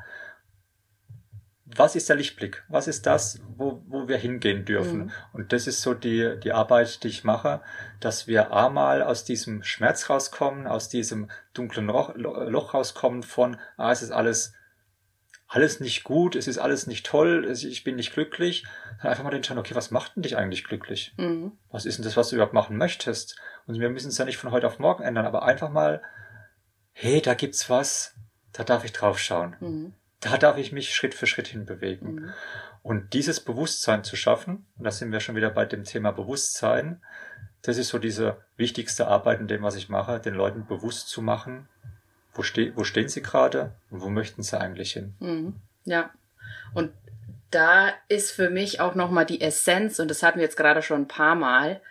was 1.78 1.96
ist 1.96 2.10
der 2.10 2.16
Lichtblick? 2.16 2.64
Was 2.70 2.88
ist 2.88 3.06
das, 3.06 3.42
wo, 3.58 3.84
wo 3.88 4.08
wir 4.08 4.18
hingehen 4.18 4.66
dürfen? 4.66 5.06
Mhm. 5.06 5.12
Und 5.34 5.54
das 5.54 5.68
ist 5.68 5.82
so 5.82 5.94
die, 5.94 6.40
die 6.44 6.52
Arbeit, 6.52 7.04
die 7.04 7.10
ich 7.10 7.24
mache, 7.24 7.62
dass 8.00 8.28
wir 8.28 8.54
einmal 8.54 9.02
aus 9.02 9.24
diesem 9.24 9.64
Schmerz 9.64 10.10
rauskommen, 10.10 10.68
aus 10.68 10.90
diesem 10.90 11.30
dunklen 11.54 11.88
Loch, 11.88 12.14
Loch 12.16 12.74
rauskommen 12.74 13.24
von, 13.24 13.58
ah, 13.78 13.92
es 13.92 14.02
ist 14.02 14.12
alles, 14.12 14.54
alles 15.48 15.80
nicht 15.80 16.04
gut, 16.04 16.36
es 16.36 16.48
ist 16.48 16.58
alles 16.58 16.88
nicht 16.88 17.06
toll, 17.06 17.50
ich 17.52 17.84
bin 17.84 17.96
nicht 17.96 18.14
glücklich. 18.14 18.66
Dann 19.02 19.12
einfach 19.12 19.24
mal 19.24 19.32
den 19.32 19.44
schauen, 19.44 19.58
okay, 19.58 19.76
was 19.76 19.92
macht 19.92 20.16
denn 20.16 20.24
dich 20.24 20.38
eigentlich 20.38 20.64
glücklich? 20.64 21.14
Mhm. 21.18 21.54
Was 21.70 21.86
ist 21.86 21.98
denn 21.98 22.06
das, 22.06 22.18
was 22.18 22.30
du 22.30 22.36
überhaupt 22.36 22.54
machen 22.54 22.78
möchtest? 22.78 23.38
Und 23.68 23.80
wir 23.80 23.90
müssen 23.90 24.10
es 24.10 24.18
ja 24.18 24.26
nicht 24.26 24.38
von 24.38 24.52
heute 24.52 24.68
auf 24.68 24.80
morgen 24.80 25.04
ändern, 25.04 25.26
aber 25.26 25.44
einfach 25.44 25.70
mal, 25.70 26.02
hey, 26.94 27.22
da 27.22 27.34
gibt's 27.34 27.70
was, 27.70 28.16
da 28.54 28.64
darf 28.64 28.86
ich 28.86 28.94
drauf 28.94 29.20
schauen. 29.20 29.56
Mhm 29.60 29.94
da 30.26 30.38
darf 30.38 30.58
ich 30.58 30.72
mich 30.72 30.94
Schritt 30.94 31.14
für 31.14 31.28
Schritt 31.28 31.48
hin 31.48 31.66
bewegen. 31.66 32.16
Mhm. 32.16 32.34
Und 32.82 33.14
dieses 33.14 33.40
Bewusstsein 33.40 34.04
zu 34.04 34.16
schaffen, 34.16 34.66
und 34.78 34.84
da 34.84 34.92
sind 34.92 35.12
wir 35.12 35.20
schon 35.20 35.36
wieder 35.36 35.52
bei 35.52 35.66
dem 35.66 35.84
Thema 35.84 36.12
Bewusstsein, 36.12 37.02
das 37.62 37.78
ist 37.78 37.90
so 37.90 38.00
diese 38.00 38.38
wichtigste 38.58 39.08
Arbeit 39.08 39.40
in 39.40 39.48
dem, 39.48 39.64
was 39.64 39.76
ich 39.76 39.90
mache, 39.90 40.20
den 40.20 40.34
Leuten 40.34 40.66
bewusst 40.66 41.10
zu 41.10 41.22
machen, 41.22 41.68
wo, 42.34 42.44
ste 42.44 42.76
wo 42.76 42.84
stehen 42.84 43.08
sie 43.08 43.22
gerade 43.22 43.74
und 43.90 44.02
wo 44.02 44.10
möchten 44.10 44.44
sie 44.44 44.60
eigentlich 44.60 44.94
hin. 44.94 45.16
Mhm. 45.20 45.56
Ja. 45.86 46.10
Und 46.74 46.92
da 47.52 47.90
ist 48.08 48.32
für 48.32 48.50
mich 48.50 48.80
auch 48.80 48.96
nochmal 48.96 49.26
die 49.26 49.42
Essenz, 49.42 50.00
und 50.00 50.10
das 50.10 50.24
hatten 50.24 50.40
wir 50.40 50.44
jetzt 50.44 50.58
gerade 50.58 50.82
schon 50.82 51.02
ein 51.02 51.08
paar 51.08 51.36
Mal, 51.36 51.82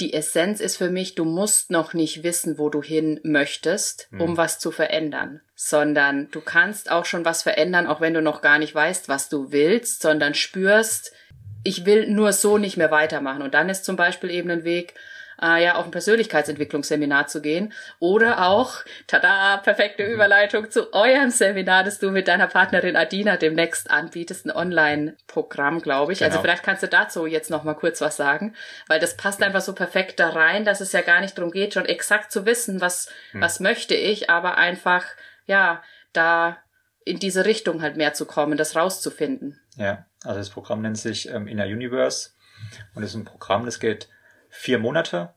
die 0.00 0.12
Essenz 0.12 0.60
ist 0.60 0.76
für 0.76 0.90
mich, 0.90 1.14
du 1.14 1.24
musst 1.24 1.70
noch 1.70 1.94
nicht 1.94 2.22
wissen, 2.22 2.58
wo 2.58 2.68
du 2.68 2.82
hin 2.82 3.18
möchtest, 3.22 4.08
um 4.12 4.32
mhm. 4.32 4.36
was 4.36 4.58
zu 4.58 4.70
verändern, 4.70 5.40
sondern 5.54 6.30
du 6.30 6.40
kannst 6.40 6.90
auch 6.90 7.06
schon 7.06 7.24
was 7.24 7.42
verändern, 7.42 7.86
auch 7.86 8.00
wenn 8.00 8.12
du 8.12 8.20
noch 8.20 8.42
gar 8.42 8.58
nicht 8.58 8.74
weißt, 8.74 9.08
was 9.08 9.28
du 9.28 9.52
willst, 9.52 10.02
sondern 10.02 10.34
spürst, 10.34 11.12
ich 11.64 11.86
will 11.86 12.08
nur 12.08 12.32
so 12.32 12.58
nicht 12.58 12.76
mehr 12.76 12.90
weitermachen. 12.90 13.42
Und 13.42 13.54
dann 13.54 13.68
ist 13.68 13.84
zum 13.84 13.96
Beispiel 13.96 14.30
eben 14.30 14.50
ein 14.50 14.64
Weg, 14.64 14.94
äh, 15.42 15.64
ja 15.64 15.76
auf 15.76 15.84
ein 15.84 15.90
Persönlichkeitsentwicklungsseminar 15.90 17.26
zu 17.26 17.40
gehen 17.40 17.72
oder 17.98 18.46
auch, 18.46 18.76
tada, 19.06 19.58
perfekte 19.58 20.06
mhm. 20.06 20.14
Überleitung 20.14 20.70
zu 20.70 20.92
eurem 20.92 21.30
Seminar, 21.30 21.84
das 21.84 21.98
du 21.98 22.10
mit 22.10 22.28
deiner 22.28 22.46
Partnerin 22.46 22.96
Adina 22.96 23.36
demnächst 23.36 23.90
anbietest, 23.90 24.46
ein 24.46 24.50
Online-Programm, 24.50 25.80
glaube 25.82 26.12
ich. 26.12 26.22
Also 26.22 26.30
genau. 26.30 26.36
Also 26.36 26.42
vielleicht 26.42 26.62
kannst 26.62 26.82
du 26.82 26.88
dazu 26.88 27.26
jetzt 27.26 27.50
noch 27.50 27.64
mal 27.64 27.74
kurz 27.74 28.00
was 28.00 28.16
sagen, 28.16 28.54
weil 28.88 29.00
das 29.00 29.16
passt 29.16 29.42
einfach 29.42 29.60
so 29.60 29.74
perfekt 29.74 30.20
da 30.20 30.30
rein, 30.30 30.64
dass 30.64 30.80
es 30.80 30.92
ja 30.92 31.00
gar 31.00 31.20
nicht 31.20 31.36
darum 31.36 31.50
geht, 31.50 31.74
schon 31.74 31.86
exakt 31.86 32.32
zu 32.32 32.46
wissen, 32.46 32.80
was 32.80 33.08
hm. 33.32 33.40
was 33.40 33.60
möchte 33.60 33.94
ich, 33.94 34.30
aber 34.30 34.58
einfach 34.58 35.04
ja 35.46 35.82
da 36.12 36.58
in 37.04 37.18
diese 37.18 37.44
Richtung 37.44 37.82
halt 37.82 37.96
mehr 37.96 38.14
zu 38.14 38.26
kommen, 38.26 38.58
das 38.58 38.74
rauszufinden. 38.74 39.60
Ja, 39.76 40.06
also 40.24 40.38
das 40.38 40.50
Programm 40.50 40.82
nennt 40.82 40.98
sich 40.98 41.28
ähm, 41.28 41.46
Inner 41.46 41.66
Universe 41.66 42.30
und 42.94 43.02
ist 43.02 43.14
ein 43.14 43.24
Programm, 43.24 43.64
das 43.64 43.78
geht 43.78 44.08
vier 44.56 44.78
Monate 44.78 45.34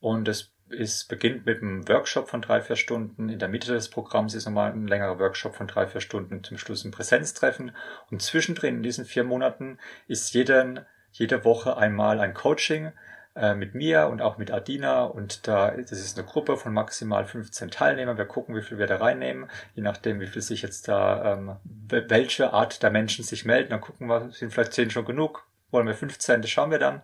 und 0.00 0.28
es 0.28 0.52
ist, 0.72 1.08
beginnt 1.08 1.46
mit 1.46 1.62
einem 1.62 1.86
Workshop 1.88 2.28
von 2.28 2.42
drei, 2.42 2.60
vier 2.60 2.76
Stunden. 2.76 3.28
In 3.28 3.38
der 3.38 3.48
Mitte 3.48 3.72
des 3.72 3.88
Programms 3.88 4.34
ist 4.34 4.46
nochmal 4.46 4.72
ein 4.72 4.86
längerer 4.86 5.18
Workshop 5.18 5.54
von 5.54 5.66
drei, 5.66 5.86
vier 5.86 6.00
Stunden 6.00 6.34
und 6.34 6.46
zum 6.46 6.58
Schluss 6.58 6.84
ein 6.84 6.90
Präsenztreffen. 6.90 7.72
Und 8.10 8.22
zwischendrin 8.22 8.76
in 8.76 8.82
diesen 8.82 9.04
vier 9.04 9.24
Monaten 9.24 9.78
ist 10.08 10.32
jeden, 10.32 10.80
jede 11.12 11.44
Woche 11.44 11.76
einmal 11.76 12.20
ein 12.20 12.34
Coaching 12.34 12.92
äh, 13.34 13.54
mit 13.54 13.74
mir 13.74 14.08
und 14.08 14.22
auch 14.22 14.38
mit 14.38 14.50
Adina. 14.50 15.04
Und 15.04 15.46
da, 15.46 15.70
das 15.70 15.92
ist 15.92 16.18
eine 16.18 16.26
Gruppe 16.26 16.56
von 16.56 16.72
maximal 16.72 17.26
15 17.26 17.70
Teilnehmern. 17.70 18.18
Wir 18.18 18.26
gucken, 18.26 18.56
wie 18.56 18.62
viel 18.62 18.78
wir 18.78 18.86
da 18.86 18.96
reinnehmen, 18.96 19.48
je 19.74 19.82
nachdem, 19.82 20.20
wie 20.20 20.26
viel 20.26 20.42
sich 20.42 20.62
jetzt 20.62 20.88
da, 20.88 21.34
ähm, 21.34 21.56
welche 21.64 22.52
Art 22.52 22.82
der 22.82 22.90
Menschen 22.90 23.24
sich 23.24 23.44
melden. 23.44 23.70
Dann 23.70 23.80
gucken 23.80 24.08
wir, 24.08 24.30
sind 24.30 24.52
vielleicht 24.52 24.72
10 24.72 24.90
schon 24.90 25.04
genug, 25.04 25.46
wollen 25.70 25.86
wir 25.86 25.94
15, 25.94 26.42
das 26.42 26.50
schauen 26.50 26.70
wir 26.70 26.78
dann. 26.78 27.02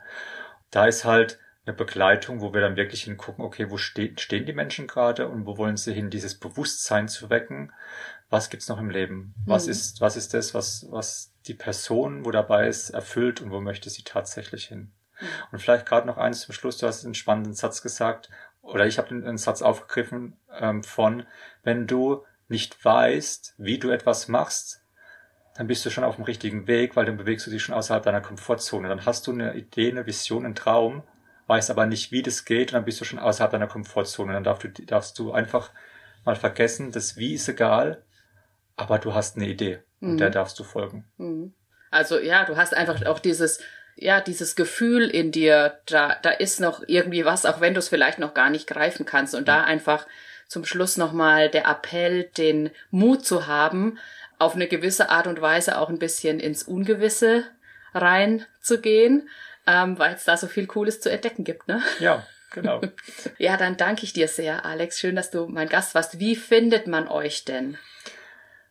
Da 0.71 0.87
ist 0.87 1.05
halt 1.05 1.39
eine 1.69 1.77
Begleitung, 1.77 2.41
wo 2.41 2.55
wir 2.55 2.63
dann 2.63 2.77
wirklich 2.77 3.05
hingucken, 3.05 3.45
okay, 3.45 3.71
wo 3.71 3.77
steht, 3.77 4.21
stehen 4.21 4.47
die 4.47 4.55
Menschen 4.55 4.87
gerade 4.87 5.29
und 5.29 5.47
wo 5.47 5.59
wollen 5.59 5.77
sie 5.77 5.93
hin, 5.93 6.11
dieses 6.11 6.35
Bewusstsein 6.35 7.09
zu 7.09 7.29
wecken? 7.31 7.73
Was 8.31 8.49
gibt's 8.49 8.69
noch 8.69 8.81
im 8.81 8.91
Leben? 8.91 9.35
Was 9.47 9.67
mhm. 9.67 9.73
ist, 9.73 10.01
was 10.01 10.17
ist 10.17 10.35
das, 10.35 10.55
was, 10.55 10.87
was 10.91 11.33
die 11.47 11.55
Person, 11.55 12.25
wo 12.25 12.31
dabei 12.31 12.69
ist, 12.69 12.91
erfüllt 12.91 13.41
und 13.41 13.51
wo 13.51 13.61
möchte 13.61 13.91
sie 13.91 14.03
tatsächlich 14.03 14.67
hin? 14.67 14.93
Mhm. 15.21 15.27
Und 15.53 15.59
vielleicht 15.61 15.87
gerade 15.87 16.07
noch 16.07 16.17
eins 16.17 16.41
zum 16.41 16.55
Schluss, 16.55 16.79
du 16.79 16.87
hast 16.87 17.05
einen 17.05 17.15
spannenden 17.15 17.55
Satz 17.55 17.83
gesagt, 17.83 18.31
oder 18.63 18.87
ich 18.87 18.99
habe 18.99 19.11
einen 19.11 19.39
Satz 19.39 19.63
aufgegriffen 19.63 20.37
ähm, 20.59 20.83
von, 20.83 21.27
wenn 21.63 21.87
du 21.87 22.25
nicht 22.49 22.83
weißt, 22.83 23.55
wie 23.59 23.79
du 23.79 23.91
etwas 23.91 24.29
machst, 24.29 24.83
dann 25.55 25.67
bist 25.67 25.85
du 25.85 25.91
schon 25.91 26.05
auf 26.05 26.17
dem 26.17 26.25
richtigen 26.25 26.67
Weg, 26.67 26.97
weil 26.97 27.05
dann 27.05 27.17
bewegst 27.17 27.47
du 27.47 27.51
dich 27.51 27.63
schon 27.63 27.75
außerhalb 27.75 28.05
deiner 28.05 28.21
Komfortzone. 28.21 28.89
Dann 28.89 29.05
hast 29.05 29.27
du 29.27 29.33
eine 29.33 29.55
Idee, 29.55 29.91
eine 29.91 30.07
Vision, 30.07 30.45
einen 30.45 30.55
Traum 30.55 31.03
weißt 31.49 31.71
aber 31.71 31.87
nicht, 31.87 32.13
wie 32.13 32.23
das 32.23 32.45
geht, 32.45 32.71
und 32.71 32.75
dann 32.75 32.85
bist 32.85 33.01
du 33.01 33.05
schon 33.05 33.19
außerhalb 33.19 33.51
deiner 33.51 33.67
Komfortzone. 33.67 34.33
Dann 34.35 34.45
darfst 34.45 34.65
du, 34.65 34.69
darfst 34.85 35.19
du 35.19 35.33
einfach 35.33 35.71
mal 36.25 36.37
vergessen, 36.37 36.93
das 36.93 37.17
Wie 37.17 37.35
ist 37.35 37.49
egal, 37.49 38.03
aber 38.77 38.99
du 38.99 39.15
hast 39.15 39.37
eine 39.37 39.49
Idee 39.49 39.81
und 40.01 40.13
mhm. 40.13 40.19
der 40.19 40.31
darfst 40.31 40.59
du 40.59 40.65
folgen. 40.65 41.05
Mhm. 41.17 41.55
Also 41.91 42.19
ja, 42.19 42.45
du 42.45 42.57
hast 42.57 42.75
einfach 42.75 43.05
auch 43.07 43.19
dieses, 43.19 43.61
ja, 43.97 44.21
dieses 44.21 44.57
Gefühl 44.57 45.09
in 45.09 45.33
dir, 45.33 45.81
da, 45.87 46.17
da 46.23 46.31
ist 46.31 46.61
noch 46.61 46.83
irgendwie 46.87 47.25
was, 47.25 47.47
auch 47.47 47.61
wenn 47.63 47.73
du 47.73 47.79
es 47.79 47.89
vielleicht 47.89 48.19
noch 48.19 48.35
gar 48.35 48.51
nicht 48.51 48.67
greifen 48.67 49.07
kannst. 49.07 49.35
Und 49.35 49.43
mhm. 49.43 49.47
da 49.47 49.65
einfach 49.65 50.07
zum 50.49 50.67
Schluss 50.67 50.99
nochmal 50.99 51.49
der 51.49 51.67
Appell, 51.67 52.25
den 52.25 52.71
Mut 52.91 53.25
zu 53.25 53.47
haben, 53.47 53.99
auf 54.39 54.55
eine 54.55 54.69
gewisse 54.69 55.09
Art 55.09 55.27
und 55.27 55.41
Weise 55.41 55.79
auch 55.79 55.89
ein 55.89 55.99
bisschen 55.99 56.41
ins 56.41 56.63
Ungewisse 56.63 57.45
reinzugehen 57.95 59.29
ähm, 59.69 59.99
weil 59.99 60.15
es 60.15 60.25
da 60.25 60.37
so 60.37 60.47
viel 60.47 60.67
Cooles 60.67 61.01
zu 61.01 61.11
entdecken 61.11 61.45
gibt, 61.45 61.69
ne? 61.69 61.83
Ja, 62.01 62.27
genau. 62.51 62.81
ja, 63.39 63.59
dann 63.59 63.77
danke 63.77 64.05
ich 64.05 64.15
dir 64.15 64.27
sehr, 64.27 64.65
Alex. 64.65 64.99
Schön, 64.99 65.15
dass 65.15 65.31
du 65.31 65.47
mein 65.47 65.69
Gast 65.69 65.95
warst. 65.95 66.19
Wie 66.19 66.37
findet 66.37 66.87
man 66.87 67.07
euch 67.07 67.45
denn? 67.45 67.77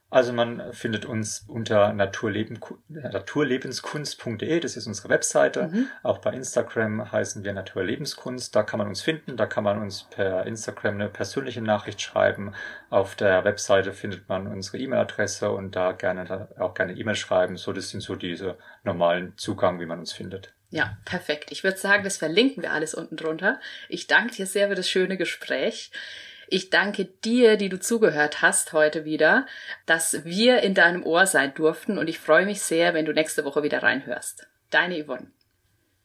Also 0.09 0.31
man 0.31 0.71
findet 0.71 1.05
uns 1.05 1.43
unter 1.49 1.91
Naturleben, 1.91 2.59
naturlebenskunst.de, 2.87 4.59
das 4.61 4.77
ist 4.77 4.87
unsere 4.87 5.09
Webseite. 5.09 5.67
Mhm. 5.67 5.87
Auch 6.01 6.19
bei 6.19 6.31
Instagram 6.31 7.11
heißen 7.11 7.43
wir 7.43 7.51
Naturlebenskunst. 7.51 8.55
Da 8.55 8.63
kann 8.63 8.77
man 8.77 8.87
uns 8.87 9.01
finden, 9.01 9.35
da 9.35 9.45
kann 9.47 9.65
man 9.65 9.81
uns 9.81 10.03
per 10.03 10.45
Instagram 10.45 10.95
eine 10.95 11.09
persönliche 11.09 11.61
Nachricht 11.61 12.01
schreiben. 12.01 12.53
Auf 12.89 13.15
der 13.15 13.43
Webseite 13.43 13.91
findet 13.91 14.29
man 14.29 14.47
unsere 14.47 14.77
E-Mail-Adresse 14.77 15.51
und 15.51 15.75
da 15.75 15.91
gerne 15.91 16.47
auch 16.57 16.73
gerne 16.73 16.93
E-Mail 16.93 17.15
schreiben. 17.15 17.57
So, 17.57 17.73
das 17.73 17.89
sind 17.89 17.99
so 17.99 18.15
diese 18.15 18.57
normalen 18.85 19.33
Zugang, 19.35 19.81
wie 19.81 19.85
man 19.85 19.99
uns 19.99 20.13
findet. 20.13 20.53
Ja, 20.69 20.97
perfekt. 21.05 21.51
Ich 21.51 21.63
würde 21.63 21.77
sagen, 21.77 22.03
das 22.03 22.17
verlinken 22.17 22.61
wir 22.61 22.73
alles 22.73 22.93
unten 22.93 23.15
drunter. 23.15 23.59
Ich 23.87 24.07
danke 24.07 24.35
dir 24.35 24.45
sehr 24.45 24.67
für 24.67 24.75
das 24.75 24.89
schöne 24.89 25.17
Gespräch. 25.17 25.91
Ich 26.49 26.69
danke 26.69 27.05
dir, 27.05 27.57
die 27.57 27.69
du 27.69 27.79
zugehört 27.79 28.41
hast 28.41 28.73
heute 28.73 29.05
wieder, 29.05 29.45
dass 29.85 30.23
wir 30.23 30.61
in 30.61 30.73
deinem 30.73 31.03
Ohr 31.03 31.25
sein 31.25 31.53
durften 31.53 31.97
und 31.97 32.07
ich 32.07 32.19
freue 32.19 32.45
mich 32.45 32.61
sehr, 32.61 32.93
wenn 32.93 33.05
du 33.05 33.13
nächste 33.13 33.43
Woche 33.43 33.63
wieder 33.63 33.83
reinhörst. 33.83 34.47
Deine 34.69 35.03
Yvonne. 35.03 35.27